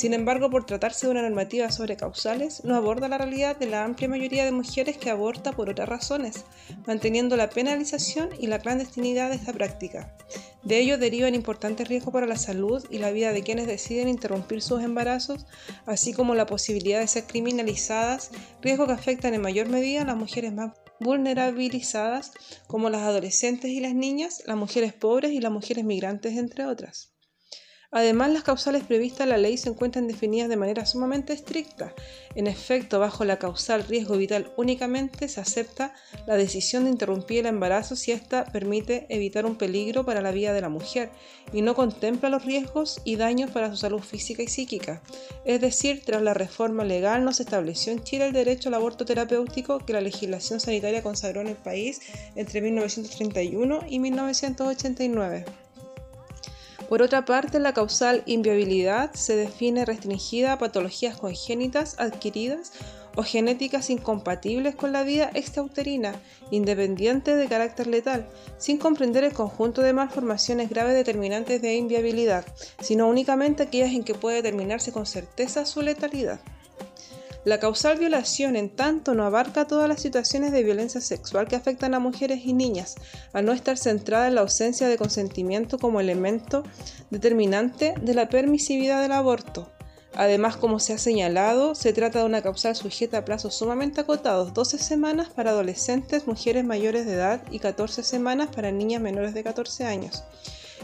Sin 0.00 0.14
embargo, 0.14 0.48
por 0.48 0.64
tratarse 0.64 1.06
de 1.06 1.10
una 1.10 1.20
normativa 1.20 1.70
sobre 1.70 1.98
causales, 1.98 2.64
no 2.64 2.74
aborda 2.74 3.06
la 3.06 3.18
realidad 3.18 3.58
de 3.58 3.66
la 3.66 3.84
amplia 3.84 4.08
mayoría 4.08 4.46
de 4.46 4.50
mujeres 4.50 4.96
que 4.96 5.10
aborta 5.10 5.52
por 5.52 5.68
otras 5.68 5.90
razones, 5.90 6.46
manteniendo 6.86 7.36
la 7.36 7.50
penalización 7.50 8.30
y 8.40 8.46
la 8.46 8.60
clandestinidad 8.60 9.28
de 9.28 9.36
esta 9.36 9.52
práctica. 9.52 10.16
De 10.62 10.78
ello 10.78 10.96
derivan 10.96 11.34
importantes 11.34 11.86
riesgos 11.86 12.14
para 12.14 12.24
la 12.24 12.36
salud 12.36 12.82
y 12.88 12.96
la 12.96 13.10
vida 13.10 13.34
de 13.34 13.42
quienes 13.42 13.66
deciden 13.66 14.08
interrumpir 14.08 14.62
sus 14.62 14.82
embarazos, 14.82 15.44
así 15.84 16.14
como 16.14 16.34
la 16.34 16.46
posibilidad 16.46 17.00
de 17.00 17.06
ser 17.06 17.24
criminalizadas, 17.24 18.30
riesgos 18.62 18.86
que 18.86 18.94
afectan 18.94 19.34
en 19.34 19.42
mayor 19.42 19.68
medida 19.68 20.00
a 20.00 20.06
las 20.06 20.16
mujeres 20.16 20.54
más 20.54 20.72
vulnerabilizadas, 20.98 22.32
como 22.66 22.88
las 22.88 23.02
adolescentes 23.02 23.70
y 23.70 23.80
las 23.80 23.94
niñas, 23.94 24.42
las 24.46 24.56
mujeres 24.56 24.94
pobres 24.94 25.32
y 25.32 25.40
las 25.40 25.52
mujeres 25.52 25.84
migrantes, 25.84 26.38
entre 26.38 26.64
otras. 26.64 27.10
Además, 27.92 28.30
las 28.30 28.44
causales 28.44 28.84
previstas 28.84 29.22
en 29.22 29.30
la 29.30 29.36
ley 29.36 29.56
se 29.56 29.68
encuentran 29.68 30.06
definidas 30.06 30.48
de 30.48 30.56
manera 30.56 30.86
sumamente 30.86 31.32
estricta. 31.32 31.92
En 32.36 32.46
efecto, 32.46 33.00
bajo 33.00 33.24
la 33.24 33.40
causal 33.40 33.82
riesgo 33.82 34.16
vital 34.16 34.52
únicamente 34.56 35.28
se 35.28 35.40
acepta 35.40 35.92
la 36.24 36.36
decisión 36.36 36.84
de 36.84 36.90
interrumpir 36.90 37.40
el 37.40 37.46
embarazo 37.46 37.96
si 37.96 38.12
ésta 38.12 38.44
permite 38.44 39.06
evitar 39.08 39.44
un 39.44 39.56
peligro 39.56 40.04
para 40.04 40.20
la 40.20 40.30
vida 40.30 40.52
de 40.52 40.60
la 40.60 40.68
mujer 40.68 41.10
y 41.52 41.62
no 41.62 41.74
contempla 41.74 42.28
los 42.28 42.44
riesgos 42.44 43.00
y 43.04 43.16
daños 43.16 43.50
para 43.50 43.70
su 43.70 43.76
salud 43.76 44.00
física 44.00 44.44
y 44.44 44.48
psíquica. 44.48 45.02
Es 45.44 45.60
decir, 45.60 46.02
tras 46.04 46.22
la 46.22 46.32
reforma 46.32 46.84
legal 46.84 47.24
no 47.24 47.32
se 47.32 47.42
estableció 47.42 47.92
en 47.92 48.04
Chile 48.04 48.26
el 48.26 48.32
derecho 48.32 48.68
al 48.68 48.74
aborto 48.74 49.04
terapéutico 49.04 49.80
que 49.80 49.94
la 49.94 50.00
legislación 50.00 50.60
sanitaria 50.60 51.02
consagró 51.02 51.40
en 51.40 51.48
el 51.48 51.56
país 51.56 52.00
entre 52.36 52.60
1931 52.60 53.80
y 53.88 53.98
1989. 53.98 55.44
Por 56.90 57.02
otra 57.02 57.24
parte, 57.24 57.60
la 57.60 57.72
causal 57.72 58.24
inviabilidad 58.26 59.12
se 59.14 59.36
define 59.36 59.84
restringida 59.84 60.52
a 60.52 60.58
patologías 60.58 61.16
congénitas 61.16 61.94
adquiridas 62.00 62.72
o 63.14 63.22
genéticas 63.22 63.90
incompatibles 63.90 64.74
con 64.74 64.90
la 64.90 65.04
vida 65.04 65.30
extrauterina, 65.34 66.16
independiente 66.50 67.36
de 67.36 67.46
carácter 67.46 67.86
letal, 67.86 68.26
sin 68.58 68.78
comprender 68.78 69.22
el 69.22 69.32
conjunto 69.32 69.82
de 69.82 69.92
malformaciones 69.92 70.68
graves 70.68 70.94
determinantes 70.94 71.62
de 71.62 71.76
inviabilidad, 71.76 72.44
sino 72.80 73.06
únicamente 73.06 73.62
aquellas 73.62 73.92
en 73.92 74.02
que 74.02 74.16
puede 74.16 74.42
determinarse 74.42 74.90
con 74.90 75.06
certeza 75.06 75.66
su 75.66 75.82
letalidad. 75.82 76.40
La 77.44 77.58
causal 77.58 77.98
violación, 77.98 78.54
en 78.54 78.68
tanto, 78.68 79.14
no 79.14 79.24
abarca 79.24 79.66
todas 79.66 79.88
las 79.88 80.02
situaciones 80.02 80.52
de 80.52 80.62
violencia 80.62 81.00
sexual 81.00 81.48
que 81.48 81.56
afectan 81.56 81.94
a 81.94 81.98
mujeres 81.98 82.40
y 82.44 82.52
niñas, 82.52 82.96
al 83.32 83.46
no 83.46 83.52
estar 83.52 83.78
centrada 83.78 84.28
en 84.28 84.34
la 84.34 84.42
ausencia 84.42 84.88
de 84.88 84.98
consentimiento 84.98 85.78
como 85.78 86.00
elemento 86.00 86.64
determinante 87.08 87.94
de 87.98 88.12
la 88.12 88.28
permisividad 88.28 89.00
del 89.00 89.12
aborto. 89.12 89.72
Además, 90.14 90.56
como 90.56 90.80
se 90.80 90.92
ha 90.92 90.98
señalado, 90.98 91.74
se 91.74 91.94
trata 91.94 92.18
de 92.18 92.26
una 92.26 92.42
causal 92.42 92.76
sujeta 92.76 93.18
a 93.18 93.24
plazos 93.24 93.54
sumamente 93.54 94.02
acotados, 94.02 94.52
12 94.52 94.76
semanas 94.76 95.30
para 95.30 95.52
adolescentes, 95.52 96.26
mujeres 96.26 96.64
mayores 96.64 97.06
de 97.06 97.14
edad 97.14 97.42
y 97.50 97.60
14 97.60 98.02
semanas 98.02 98.50
para 98.54 98.70
niñas 98.70 99.00
menores 99.00 99.32
de 99.32 99.44
14 99.44 99.86
años. 99.86 100.24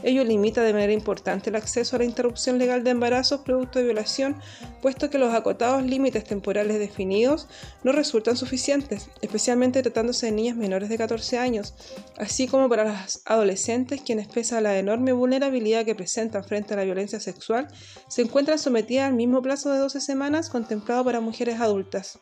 Ello 0.03 0.25
limita 0.25 0.63
de 0.63 0.73
manera 0.73 0.93
importante 0.93 1.51
el 1.51 1.57
acceso 1.57 1.97
a 1.97 1.99
la 1.99 2.05
interrupción 2.05 2.59
legal 2.59 2.85
de 2.85 2.91
embarazos 2.91 3.41
producto 3.41 3.79
de 3.79 3.87
violación, 3.87 4.37
puesto 4.83 5.11
que 5.11 5.19
los 5.19 5.35
acotados 5.35 5.83
límites 5.83 6.25
temporales 6.25 6.79
definidos 6.79 7.49
no 7.83 7.93
resultan 7.93 8.37
suficientes, 8.37 9.11
especialmente 9.23 9.83
tratándose 9.83 10.27
de 10.27 10.33
niñas 10.33 10.57
menores 10.57 10.89
de 10.89 10.99
14 10.99 11.39
años, 11.39 11.75
así 12.19 12.47
como 12.47 12.69
para 12.69 12.85
las 12.85 13.23
adolescentes 13.25 14.03
quienes, 14.03 14.29
pese 14.29 14.57
a 14.57 14.61
la 14.61 14.79
enorme 14.79 15.13
vulnerabilidad 15.13 15.85
que 15.85 15.95
presentan 15.95 16.45
frente 16.45 16.75
a 16.75 16.77
la 16.77 16.85
violencia 16.85 17.21
sexual, 17.21 17.69
se 18.09 18.23
encuentran 18.23 18.59
sometidas 18.59 19.09
al 19.09 19.15
mismo 19.15 19.43
plazo 19.43 19.73
de 19.73 19.79
12 19.79 20.01
semanas 20.01 20.51
contemplado 20.51 21.05
para 21.05 21.21
mujeres 21.21 21.61
adultas. 21.61 22.21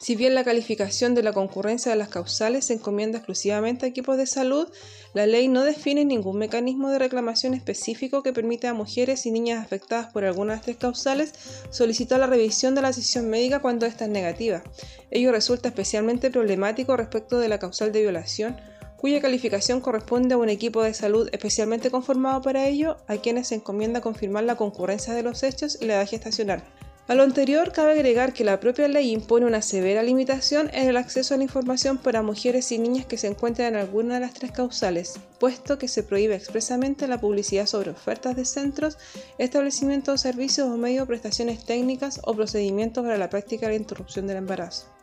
Si 0.00 0.14
bien 0.14 0.36
la 0.36 0.44
calificación 0.44 1.16
de 1.16 1.24
la 1.24 1.32
concurrencia 1.32 1.90
de 1.90 1.98
las 1.98 2.08
causales 2.08 2.66
se 2.66 2.74
encomienda 2.74 3.18
exclusivamente 3.18 3.84
a 3.84 3.88
equipos 3.88 4.16
de 4.16 4.26
salud, 4.26 4.68
la 5.12 5.26
ley 5.26 5.48
no 5.48 5.64
define 5.64 6.04
ningún 6.04 6.38
mecanismo 6.38 6.90
de 6.90 7.00
reclamación 7.00 7.52
específico 7.52 8.22
que 8.22 8.32
permita 8.32 8.70
a 8.70 8.74
mujeres 8.74 9.26
y 9.26 9.32
niñas 9.32 9.64
afectadas 9.64 10.12
por 10.12 10.24
alguna 10.24 10.54
de 10.54 10.60
tres 10.60 10.76
causales 10.76 11.32
solicitar 11.70 12.20
la 12.20 12.28
revisión 12.28 12.76
de 12.76 12.82
la 12.82 12.88
decisión 12.88 13.28
médica 13.28 13.58
cuando 13.58 13.86
ésta 13.86 14.04
es 14.04 14.10
negativa. 14.10 14.62
Ello 15.10 15.32
resulta 15.32 15.68
especialmente 15.68 16.30
problemático 16.30 16.96
respecto 16.96 17.40
de 17.40 17.48
la 17.48 17.58
causal 17.58 17.90
de 17.90 18.02
violación, 18.02 18.56
cuya 18.98 19.20
calificación 19.20 19.80
corresponde 19.80 20.34
a 20.34 20.38
un 20.38 20.48
equipo 20.48 20.80
de 20.84 20.94
salud 20.94 21.28
especialmente 21.32 21.90
conformado 21.90 22.40
para 22.40 22.68
ello, 22.68 22.98
a 23.08 23.16
quienes 23.16 23.48
se 23.48 23.56
encomienda 23.56 24.00
confirmar 24.00 24.44
la 24.44 24.54
concurrencia 24.54 25.12
de 25.12 25.24
los 25.24 25.42
hechos 25.42 25.76
y 25.80 25.86
la 25.86 25.94
edad 25.94 26.08
gestacional. 26.08 26.62
A 27.08 27.14
lo 27.14 27.22
anterior, 27.22 27.72
cabe 27.72 27.92
agregar 27.92 28.34
que 28.34 28.44
la 28.44 28.60
propia 28.60 28.86
ley 28.86 29.12
impone 29.12 29.46
una 29.46 29.62
severa 29.62 30.02
limitación 30.02 30.68
en 30.74 30.90
el 30.90 30.98
acceso 30.98 31.32
a 31.32 31.38
la 31.38 31.42
información 31.42 31.96
para 31.96 32.20
mujeres 32.20 32.70
y 32.70 32.76
niñas 32.76 33.06
que 33.06 33.16
se 33.16 33.28
encuentran 33.28 33.68
en 33.68 33.80
alguna 33.80 34.16
de 34.16 34.20
las 34.20 34.34
tres 34.34 34.52
causales, 34.52 35.18
puesto 35.40 35.78
que 35.78 35.88
se 35.88 36.02
prohíbe 36.02 36.34
expresamente 36.34 37.08
la 37.08 37.18
publicidad 37.18 37.64
sobre 37.64 37.92
ofertas 37.92 38.36
de 38.36 38.44
centros, 38.44 38.98
establecimientos 39.38 40.20
servicios 40.20 40.68
o 40.68 40.76
medios 40.76 41.08
prestaciones 41.08 41.64
técnicas 41.64 42.20
o 42.24 42.34
procedimientos 42.34 43.02
para 43.02 43.16
la 43.16 43.30
práctica 43.30 43.64
de 43.64 43.72
la 43.72 43.78
interrupción 43.80 44.26
del 44.26 44.36
embarazo. 44.36 44.97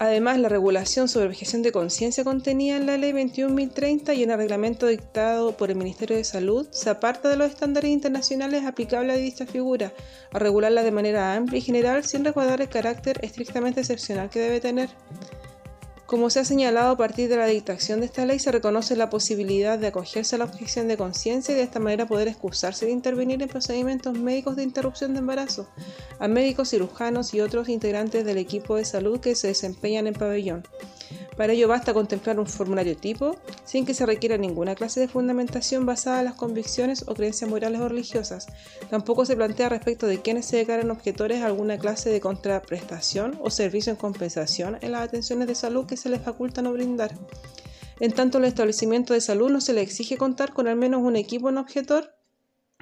Además, 0.00 0.38
la 0.38 0.48
regulación 0.48 1.08
sobre 1.08 1.26
objeción 1.26 1.62
de 1.62 1.72
conciencia 1.72 2.22
contenida 2.22 2.76
en 2.76 2.86
la 2.86 2.96
Ley 2.96 3.12
21.030 3.12 4.16
y 4.16 4.22
en 4.22 4.30
el 4.30 4.38
reglamento 4.38 4.86
dictado 4.86 5.56
por 5.56 5.70
el 5.70 5.76
Ministerio 5.76 6.16
de 6.16 6.22
Salud 6.22 6.68
se 6.70 6.88
aparta 6.88 7.28
de 7.28 7.36
los 7.36 7.48
estándares 7.50 7.90
internacionales 7.90 8.64
aplicables 8.64 9.16
a 9.16 9.18
dicha 9.18 9.44
figura, 9.44 9.92
a 10.32 10.38
regularla 10.38 10.84
de 10.84 10.92
manera 10.92 11.34
amplia 11.34 11.58
y 11.58 11.62
general 11.62 12.04
sin 12.04 12.24
recordar 12.24 12.60
el 12.60 12.68
carácter 12.68 13.18
estrictamente 13.24 13.80
excepcional 13.80 14.30
que 14.30 14.38
debe 14.38 14.60
tener. 14.60 14.88
Como 16.08 16.30
se 16.30 16.40
ha 16.40 16.44
señalado 16.46 16.92
a 16.92 16.96
partir 16.96 17.28
de 17.28 17.36
la 17.36 17.44
dictación 17.44 18.00
de 18.00 18.06
esta 18.06 18.24
ley, 18.24 18.38
se 18.38 18.50
reconoce 18.50 18.96
la 18.96 19.10
posibilidad 19.10 19.78
de 19.78 19.88
acogerse 19.88 20.36
a 20.36 20.38
la 20.38 20.46
objeción 20.46 20.88
de 20.88 20.96
conciencia 20.96 21.52
y 21.52 21.56
de 21.58 21.64
esta 21.64 21.80
manera 21.80 22.06
poder 22.06 22.28
excusarse 22.28 22.86
de 22.86 22.92
intervenir 22.92 23.42
en 23.42 23.48
procedimientos 23.50 24.18
médicos 24.18 24.56
de 24.56 24.62
interrupción 24.62 25.12
de 25.12 25.18
embarazo 25.18 25.68
a 26.18 26.26
médicos, 26.26 26.70
cirujanos 26.70 27.34
y 27.34 27.42
otros 27.42 27.68
integrantes 27.68 28.24
del 28.24 28.38
equipo 28.38 28.76
de 28.76 28.86
salud 28.86 29.20
que 29.20 29.34
se 29.34 29.48
desempeñan 29.48 30.06
en 30.06 30.14
pabellón. 30.14 30.66
Para 31.36 31.52
ello 31.52 31.68
basta 31.68 31.94
contemplar 31.94 32.38
un 32.38 32.46
formulario 32.46 32.96
tipo, 32.96 33.36
sin 33.64 33.86
que 33.86 33.94
se 33.94 34.06
requiera 34.06 34.36
ninguna 34.36 34.74
clase 34.74 35.00
de 35.00 35.08
fundamentación 35.08 35.86
basada 35.86 36.18
en 36.20 36.26
las 36.26 36.34
convicciones 36.34 37.04
o 37.06 37.14
creencias 37.14 37.48
morales 37.48 37.80
o 37.80 37.88
religiosas. 37.88 38.46
Tampoco 38.90 39.24
se 39.24 39.36
plantea 39.36 39.68
respecto 39.68 40.06
de 40.06 40.20
quienes 40.20 40.46
se 40.46 40.56
declaran 40.56 40.90
objetores 40.90 41.42
alguna 41.42 41.78
clase 41.78 42.10
de 42.10 42.20
contraprestación 42.20 43.38
o 43.40 43.50
servicio 43.50 43.90
en 43.90 43.96
compensación 43.96 44.78
en 44.80 44.92
las 44.92 45.02
atenciones 45.02 45.48
de 45.48 45.54
salud 45.54 45.86
que 45.86 45.96
se 45.96 46.08
les 46.08 46.20
facultan 46.20 46.66
o 46.66 46.72
brindar. 46.72 47.14
En 48.00 48.12
tanto, 48.12 48.38
el 48.38 48.44
establecimiento 48.44 49.12
de 49.12 49.20
salud 49.20 49.50
no 49.50 49.60
se 49.60 49.72
le 49.72 49.80
exige 49.80 50.16
contar 50.16 50.52
con 50.52 50.68
al 50.68 50.76
menos 50.76 51.02
un 51.02 51.16
equipo 51.16 51.48
en 51.48 51.58
objetor 51.58 52.17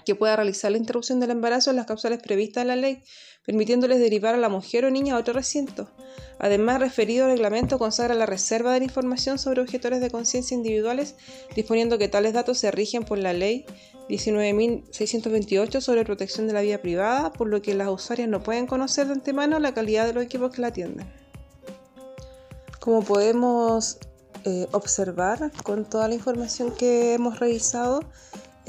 que 0.07 0.14
pueda 0.14 0.37
realizar 0.37 0.71
la 0.71 0.79
interrupción 0.79 1.19
del 1.19 1.33
embarazo 1.33 1.71
en 1.71 1.77
las 1.77 1.87
causales 1.87 2.23
previstas 2.23 2.62
en 2.62 2.69
la 2.69 2.77
ley, 2.77 3.03
permitiéndoles 3.45 3.99
derivar 3.99 4.37
a 4.37 4.38
la 4.38 4.49
mujer 4.49 4.85
o 4.85 4.90
niña 4.90 5.16
a 5.16 5.19
otro 5.19 5.35
recinto. 5.35 5.90
Además, 6.38 6.79
referido 6.79 7.27
reglamento 7.27 7.79
consagra 7.79 8.14
la 8.14 8.25
reserva 8.25 8.73
de 8.73 8.79
la 8.79 8.85
información 8.85 9.38
sobre 9.38 9.62
objetores 9.62 10.01
de 10.01 10.11
conciencia 10.11 10.55
individuales, 10.55 11.16
disponiendo 11.57 11.99
que 11.99 12.07
tales 12.07 12.33
datos 12.33 12.59
se 12.59 12.71
rigen 12.71 13.03
por 13.03 13.19
la 13.19 13.33
ley 13.33 13.66
19.628 14.09 15.81
sobre 15.81 16.05
protección 16.05 16.47
de 16.47 16.53
la 16.53 16.61
vida 16.61 16.79
privada, 16.79 17.33
por 17.33 17.49
lo 17.49 17.61
que 17.61 17.75
las 17.75 17.88
usuarias 17.88 18.29
no 18.29 18.45
pueden 18.45 18.69
conocer 18.69 19.09
de 19.09 19.14
antemano 19.14 19.59
la 19.59 19.75
calidad 19.75 20.07
de 20.07 20.12
los 20.12 20.25
equipos 20.25 20.53
que 20.53 20.61
la 20.61 20.69
atienden. 20.69 21.12
Como 22.79 23.03
podemos 23.03 23.99
eh, 24.45 24.69
observar 24.71 25.51
con 25.64 25.85
toda 25.85 26.07
la 26.07 26.14
información 26.14 26.71
que 26.71 27.14
hemos 27.14 27.40
revisado, 27.40 28.01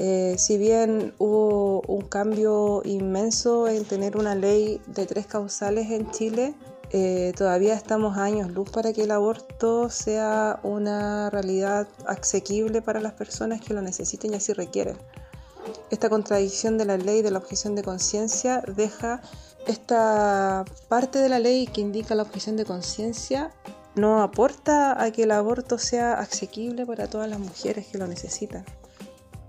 eh, 0.00 0.36
si 0.38 0.58
bien 0.58 1.12
hubo 1.18 1.82
un 1.88 2.02
cambio 2.02 2.82
inmenso 2.84 3.66
en 3.66 3.84
tener 3.84 4.16
una 4.16 4.36
ley 4.36 4.80
de 4.86 5.06
tres 5.06 5.26
causales 5.26 5.90
en 5.90 6.08
Chile, 6.12 6.54
eh, 6.90 7.32
todavía 7.36 7.74
estamos 7.74 8.16
a 8.16 8.22
años 8.22 8.48
luz 8.52 8.70
para 8.70 8.92
que 8.92 9.02
el 9.02 9.10
aborto 9.10 9.90
sea 9.90 10.60
una 10.62 11.30
realidad 11.30 11.88
asequible 12.06 12.80
para 12.80 13.00
las 13.00 13.14
personas 13.14 13.60
que 13.60 13.74
lo 13.74 13.82
necesiten 13.82 14.32
y 14.32 14.36
así 14.36 14.52
requieren. 14.52 14.96
Esta 15.90 16.08
contradicción 16.08 16.78
de 16.78 16.84
la 16.84 16.96
ley 16.96 17.20
de 17.20 17.32
la 17.32 17.38
objeción 17.38 17.74
de 17.74 17.82
conciencia 17.82 18.62
deja 18.76 19.20
esta 19.66 20.64
parte 20.88 21.18
de 21.18 21.28
la 21.28 21.40
ley 21.40 21.66
que 21.66 21.80
indica 21.80 22.14
la 22.14 22.22
objeción 22.22 22.56
de 22.56 22.64
conciencia 22.64 23.50
no 23.96 24.22
aporta 24.22 25.02
a 25.02 25.10
que 25.10 25.24
el 25.24 25.32
aborto 25.32 25.76
sea 25.76 26.14
asequible 26.14 26.86
para 26.86 27.10
todas 27.10 27.28
las 27.28 27.40
mujeres 27.40 27.88
que 27.88 27.98
lo 27.98 28.06
necesitan 28.06 28.64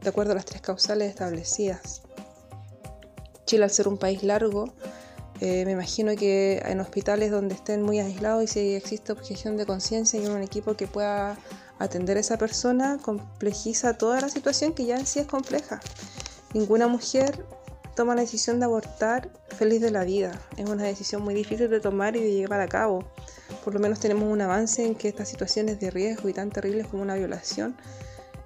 de 0.02 0.10
acuerdo 0.10 0.32
a 0.32 0.36
las 0.36 0.46
tres 0.46 0.62
causales 0.62 1.10
establecidas. 1.10 2.02
Chile, 3.46 3.64
al 3.64 3.72
ser 3.72 3.88
un 3.88 3.98
país 3.98 4.24
largo, 4.24 4.74
eh, 5.42 5.64
me 5.66 5.72
imagino 5.72 6.16
que 6.16 6.62
en 6.66 6.82
hospitales 6.82 7.32
donde 7.32 7.56
estén 7.56 7.82
muy 7.82 8.00
aislados 8.00 8.44
y 8.44 8.48
si 8.48 8.74
existe 8.76 9.12
objeción 9.12 9.56
de 9.56 9.66
conciencia 9.66 10.22
y 10.22 10.28
un 10.28 10.42
equipo 10.42 10.76
que 10.76 10.86
pueda 10.86 11.38
atender 11.80 12.18
a 12.18 12.20
esa 12.20 12.38
persona, 12.38 13.00
complejiza 13.02 13.98
toda 13.98 14.20
la 14.20 14.30
situación 14.30 14.74
que 14.74 14.86
ya 14.86 14.98
en 14.98 15.06
sí 15.06 15.20
es 15.20 15.28
compleja. 15.28 15.80
Ninguna 16.54 16.88
mujer 16.88 17.46
toma 17.96 18.16
la 18.16 18.22
decisión 18.22 18.60
de 18.60 18.66
abortar 18.66 19.30
feliz 19.58 19.82
de 19.82 19.92
la 19.92 20.04
vida. 20.04 20.32
Es 20.58 20.70
una 20.70 20.84
decisión 20.84 21.22
muy 21.22 21.34
difícil 21.34 21.70
de 21.70 21.80
tomar 21.80 22.16
y 22.18 22.22
de 22.22 22.34
llevar 22.34 22.60
a 22.60 22.68
cabo. 22.68 23.06
Por 23.64 23.74
lo 23.74 23.80
menos 23.80 24.00
tenemos 24.00 24.32
un 24.32 24.42
avance 24.42 24.86
en 24.86 24.96
que 24.96 25.08
estas 25.08 25.30
situaciones 25.30 25.80
de 25.80 25.90
riesgo 25.90 26.28
y 26.28 26.34
tan 26.34 26.50
terribles 26.50 26.88
como 26.88 27.04
una 27.04 27.16
violación 27.16 27.76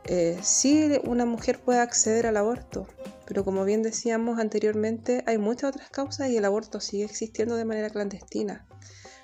eh, 0.06 0.38
sí 0.44 1.00
una 1.06 1.26
mujer 1.26 1.60
puede 1.60 1.80
acceder 1.80 2.28
al 2.28 2.38
aborto, 2.38 2.88
pero 3.26 3.46
como 3.46 3.64
bien 3.64 3.84
decíamos 3.84 4.40
anteriormente, 4.40 5.24
hay 5.28 5.38
muchas 5.38 5.76
otras 5.76 5.90
causas 5.90 6.30
y 6.30 6.38
el 6.38 6.46
aborto 6.46 6.82
sigue 6.82 7.06
existiendo 7.06 7.56
de 7.56 7.66
manera 7.66 7.90
clandestina. 7.90 8.68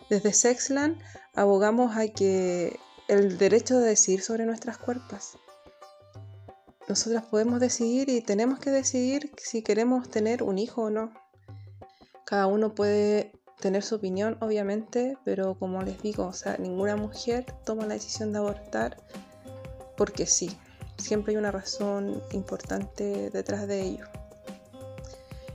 Desde 0.10 0.34
Sexland 0.34 0.98
abogamos 1.36 1.98
a 1.98 2.08
que 2.08 2.80
el 3.10 3.38
derecho 3.38 3.80
de 3.80 3.90
decidir 3.90 4.22
sobre 4.22 4.46
nuestras 4.46 4.78
cuerpos. 4.78 5.38
Nosotras 6.88 7.24
podemos 7.26 7.60
decidir 7.60 8.10
y 8.10 8.22
tenemos 8.22 8.60
que 8.60 8.72
decidir 8.72 9.32
si 9.38 9.62
queremos 9.62 10.10
tener 10.10 10.44
un 10.44 10.58
hijo 10.58 10.84
o 10.84 10.90
no. 10.90 11.14
Cada 12.26 12.48
uno 12.48 12.74
puede 12.74 13.34
tener 13.60 13.84
su 13.84 13.96
opinión, 13.96 14.38
obviamente, 14.40 15.18
pero 15.26 15.60
como 15.60 15.84
les 15.84 16.02
digo, 16.02 16.32
ninguna 16.58 16.96
mujer 16.96 17.46
toma 17.66 17.86
la 17.86 17.96
decisión 17.96 18.32
de 18.32 18.40
abortar 18.40 18.98
porque 19.98 20.26
sí 20.26 20.58
siempre 21.00 21.32
hay 21.32 21.38
una 21.38 21.52
razón 21.52 22.22
importante 22.32 23.30
detrás 23.30 23.68
de 23.68 23.82
ello. 23.82 24.06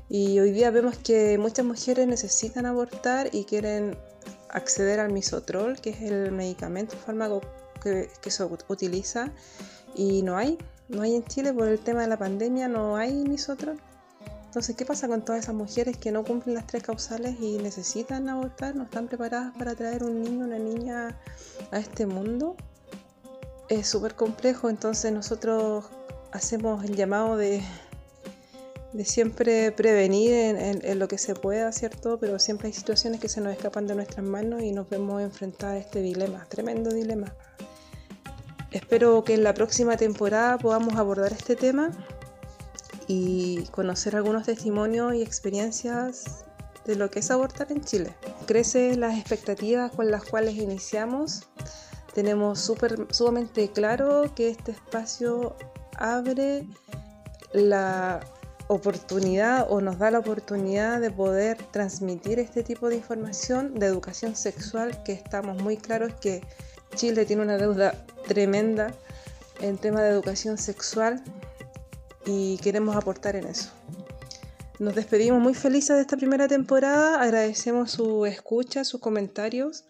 Y 0.08 0.38
hoy 0.38 0.52
día 0.52 0.70
vemos 0.70 0.98
que 0.98 1.38
muchas 1.38 1.64
mujeres 1.64 2.06
necesitan 2.06 2.66
abortar 2.66 3.30
y 3.32 3.44
quieren 3.44 3.96
acceder 4.48 5.00
al 5.00 5.12
misotrol, 5.12 5.80
que 5.80 5.90
es 5.90 6.02
el 6.02 6.30
medicamento, 6.30 6.96
fármaco 6.96 7.40
que, 7.82 8.30
se 8.30 8.44
utiliza, 8.68 9.32
y 9.94 10.22
no 10.22 10.36
hay, 10.36 10.58
no 10.88 11.02
hay 11.02 11.16
en 11.16 11.24
Chile 11.24 11.52
por 11.52 11.68
el 11.68 11.80
tema 11.80 12.02
de 12.02 12.08
la 12.08 12.18
pandemia, 12.18 12.68
no 12.68 12.96
hay 12.96 13.12
misotrol. 13.12 13.80
Entonces, 14.46 14.76
¿qué 14.76 14.84
pasa 14.86 15.08
con 15.08 15.24
todas 15.24 15.42
esas 15.42 15.54
mujeres 15.54 15.96
que 15.96 16.12
no 16.12 16.22
cumplen 16.22 16.54
las 16.54 16.66
tres 16.68 16.84
causales 16.84 17.36
y 17.40 17.58
necesitan 17.58 18.28
abortar? 18.28 18.76
¿No 18.76 18.84
están 18.84 19.08
preparadas 19.08 19.52
para 19.58 19.74
traer 19.74 20.04
un 20.04 20.22
niño, 20.22 20.44
una 20.44 20.58
niña 20.58 21.18
a 21.72 21.78
este 21.78 22.06
mundo? 22.06 22.56
Es 23.68 23.86
súper 23.86 24.14
complejo, 24.14 24.68
entonces 24.68 25.12
nosotros 25.12 25.84
hacemos 26.32 26.84
el 26.84 26.96
llamado 26.96 27.36
de, 27.36 27.62
de 28.92 29.04
siempre 29.04 29.72
prevenir 29.72 30.32
en, 30.32 30.98
lo 30.98 31.08
que 31.08 31.18
se 31.18 31.34
pueda, 31.34 31.72
¿cierto? 31.72 32.18
Pero 32.18 32.38
siempre 32.38 32.68
hay 32.68 32.72
situaciones 32.72 33.20
que 33.20 33.28
se 33.28 33.40
nos 33.40 33.52
escapan 33.52 33.86
de 33.86 33.94
nuestras 33.94 34.24
manos 34.24 34.62
y 34.62 34.72
nos 34.72 34.88
vemos 34.88 35.20
enfrentar 35.20 35.72
a 35.72 35.78
este 35.78 36.00
dilema, 36.00 36.46
tremendo 36.48 36.90
dilema. 36.90 37.34
Espero 38.70 39.24
que 39.24 39.34
en 39.34 39.44
la 39.44 39.54
próxima 39.54 39.96
temporada 39.96 40.58
podamos 40.58 40.94
abordar 40.96 41.32
este 41.32 41.56
tema 41.56 41.90
y 43.06 43.64
conocer 43.70 44.16
algunos 44.16 44.46
testimonios 44.46 45.14
y 45.14 45.22
experiencias 45.22 46.44
de 46.84 46.96
lo 46.96 47.10
que 47.10 47.20
es 47.20 47.30
abortar 47.30 47.72
en 47.72 47.82
Chile. 47.82 48.14
Crece 48.46 48.96
las 48.96 49.18
expectativas 49.18 49.90
con 49.92 50.10
las 50.10 50.24
cuales 50.24 50.54
iniciamos 50.54 51.48
tenemos 52.14 52.60
super, 52.60 53.08
sumamente 53.10 53.70
claro 53.70 54.32
que 54.34 54.48
este 54.48 54.70
espacio 54.70 55.56
abre 55.96 56.66
la 57.52 58.20
oportunidad 58.68 59.66
o 59.68 59.80
nos 59.80 59.98
da 59.98 60.10
la 60.10 60.20
oportunidad 60.20 61.00
de 61.00 61.10
poder 61.10 61.58
transmitir 61.72 62.38
este 62.38 62.62
tipo 62.62 62.88
de 62.88 62.96
información 62.96 63.74
de 63.74 63.86
educación 63.86 64.36
sexual 64.36 65.02
que 65.02 65.12
estamos 65.12 65.60
muy 65.60 65.76
claros 65.76 66.14
que 66.14 66.40
Chile 66.94 67.26
tiene 67.26 67.42
una 67.42 67.58
deuda 67.58 68.06
tremenda 68.26 68.94
en 69.60 69.76
tema 69.76 70.00
de 70.00 70.10
educación 70.10 70.56
sexual 70.56 71.22
y 72.24 72.58
queremos 72.58 72.96
aportar 72.96 73.36
en 73.36 73.48
eso. 73.48 73.70
Nos 74.78 74.94
despedimos 74.94 75.40
muy 75.40 75.54
felices 75.54 75.96
de 75.96 76.02
esta 76.02 76.16
primera 76.16 76.48
temporada, 76.48 77.20
agradecemos 77.20 77.90
su 77.90 78.24
escucha, 78.24 78.84
sus 78.84 79.00
comentarios. 79.00 79.84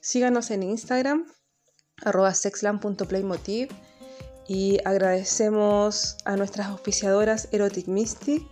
Síganos 0.00 0.50
en 0.50 0.62
Instagram 0.62 1.26
arroba 2.04 2.34
sexland.playmotiv 2.34 3.68
y 4.48 4.78
agradecemos 4.84 6.16
a 6.24 6.36
nuestras 6.36 6.68
auspiciadoras 6.68 7.48
Erotic 7.52 7.86
Mystic, 7.86 8.42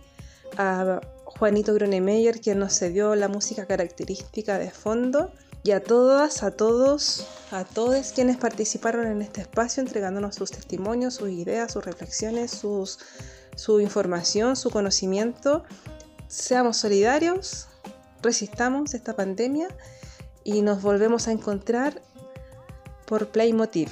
a 0.57 1.01
Juanito 1.25 1.73
Gronemeyer 1.73 2.39
quien 2.39 2.59
nos 2.59 2.73
cedió 2.73 3.15
la 3.15 3.27
música 3.27 3.65
característica 3.65 4.57
de 4.57 4.71
fondo 4.71 5.31
y 5.63 5.71
a 5.71 5.83
todas, 5.83 6.41
a 6.43 6.51
todos, 6.51 7.27
a 7.51 7.65
todos 7.65 8.13
quienes 8.13 8.37
participaron 8.37 9.07
en 9.07 9.21
este 9.21 9.41
espacio 9.41 9.81
entregándonos 9.81 10.35
sus 10.35 10.51
testimonios, 10.51 11.15
sus 11.15 11.29
ideas, 11.29 11.73
sus 11.73 11.83
reflexiones, 11.83 12.51
sus, 12.51 12.99
su 13.55 13.81
información, 13.81 14.55
su 14.55 14.69
conocimiento. 14.69 15.63
Seamos 16.27 16.77
solidarios, 16.77 17.67
resistamos 18.21 18.93
esta 18.93 19.15
pandemia 19.15 19.67
y 20.43 20.61
nos 20.61 20.81
volvemos 20.81 21.27
a 21.27 21.31
encontrar 21.31 22.01
por 23.09 23.27
Playmotiv. 23.29 23.89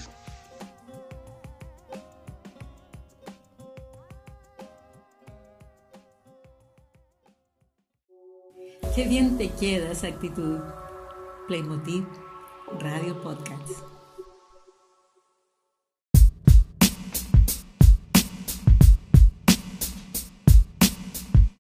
Qué 8.93 9.08
bien 9.08 9.39
te 9.39 9.49
queda 9.49 9.91
esa 9.91 10.08
actitud. 10.08 10.60
Playmotiv 11.47 12.06
Radio 12.80 13.19
Podcast. 13.23 13.96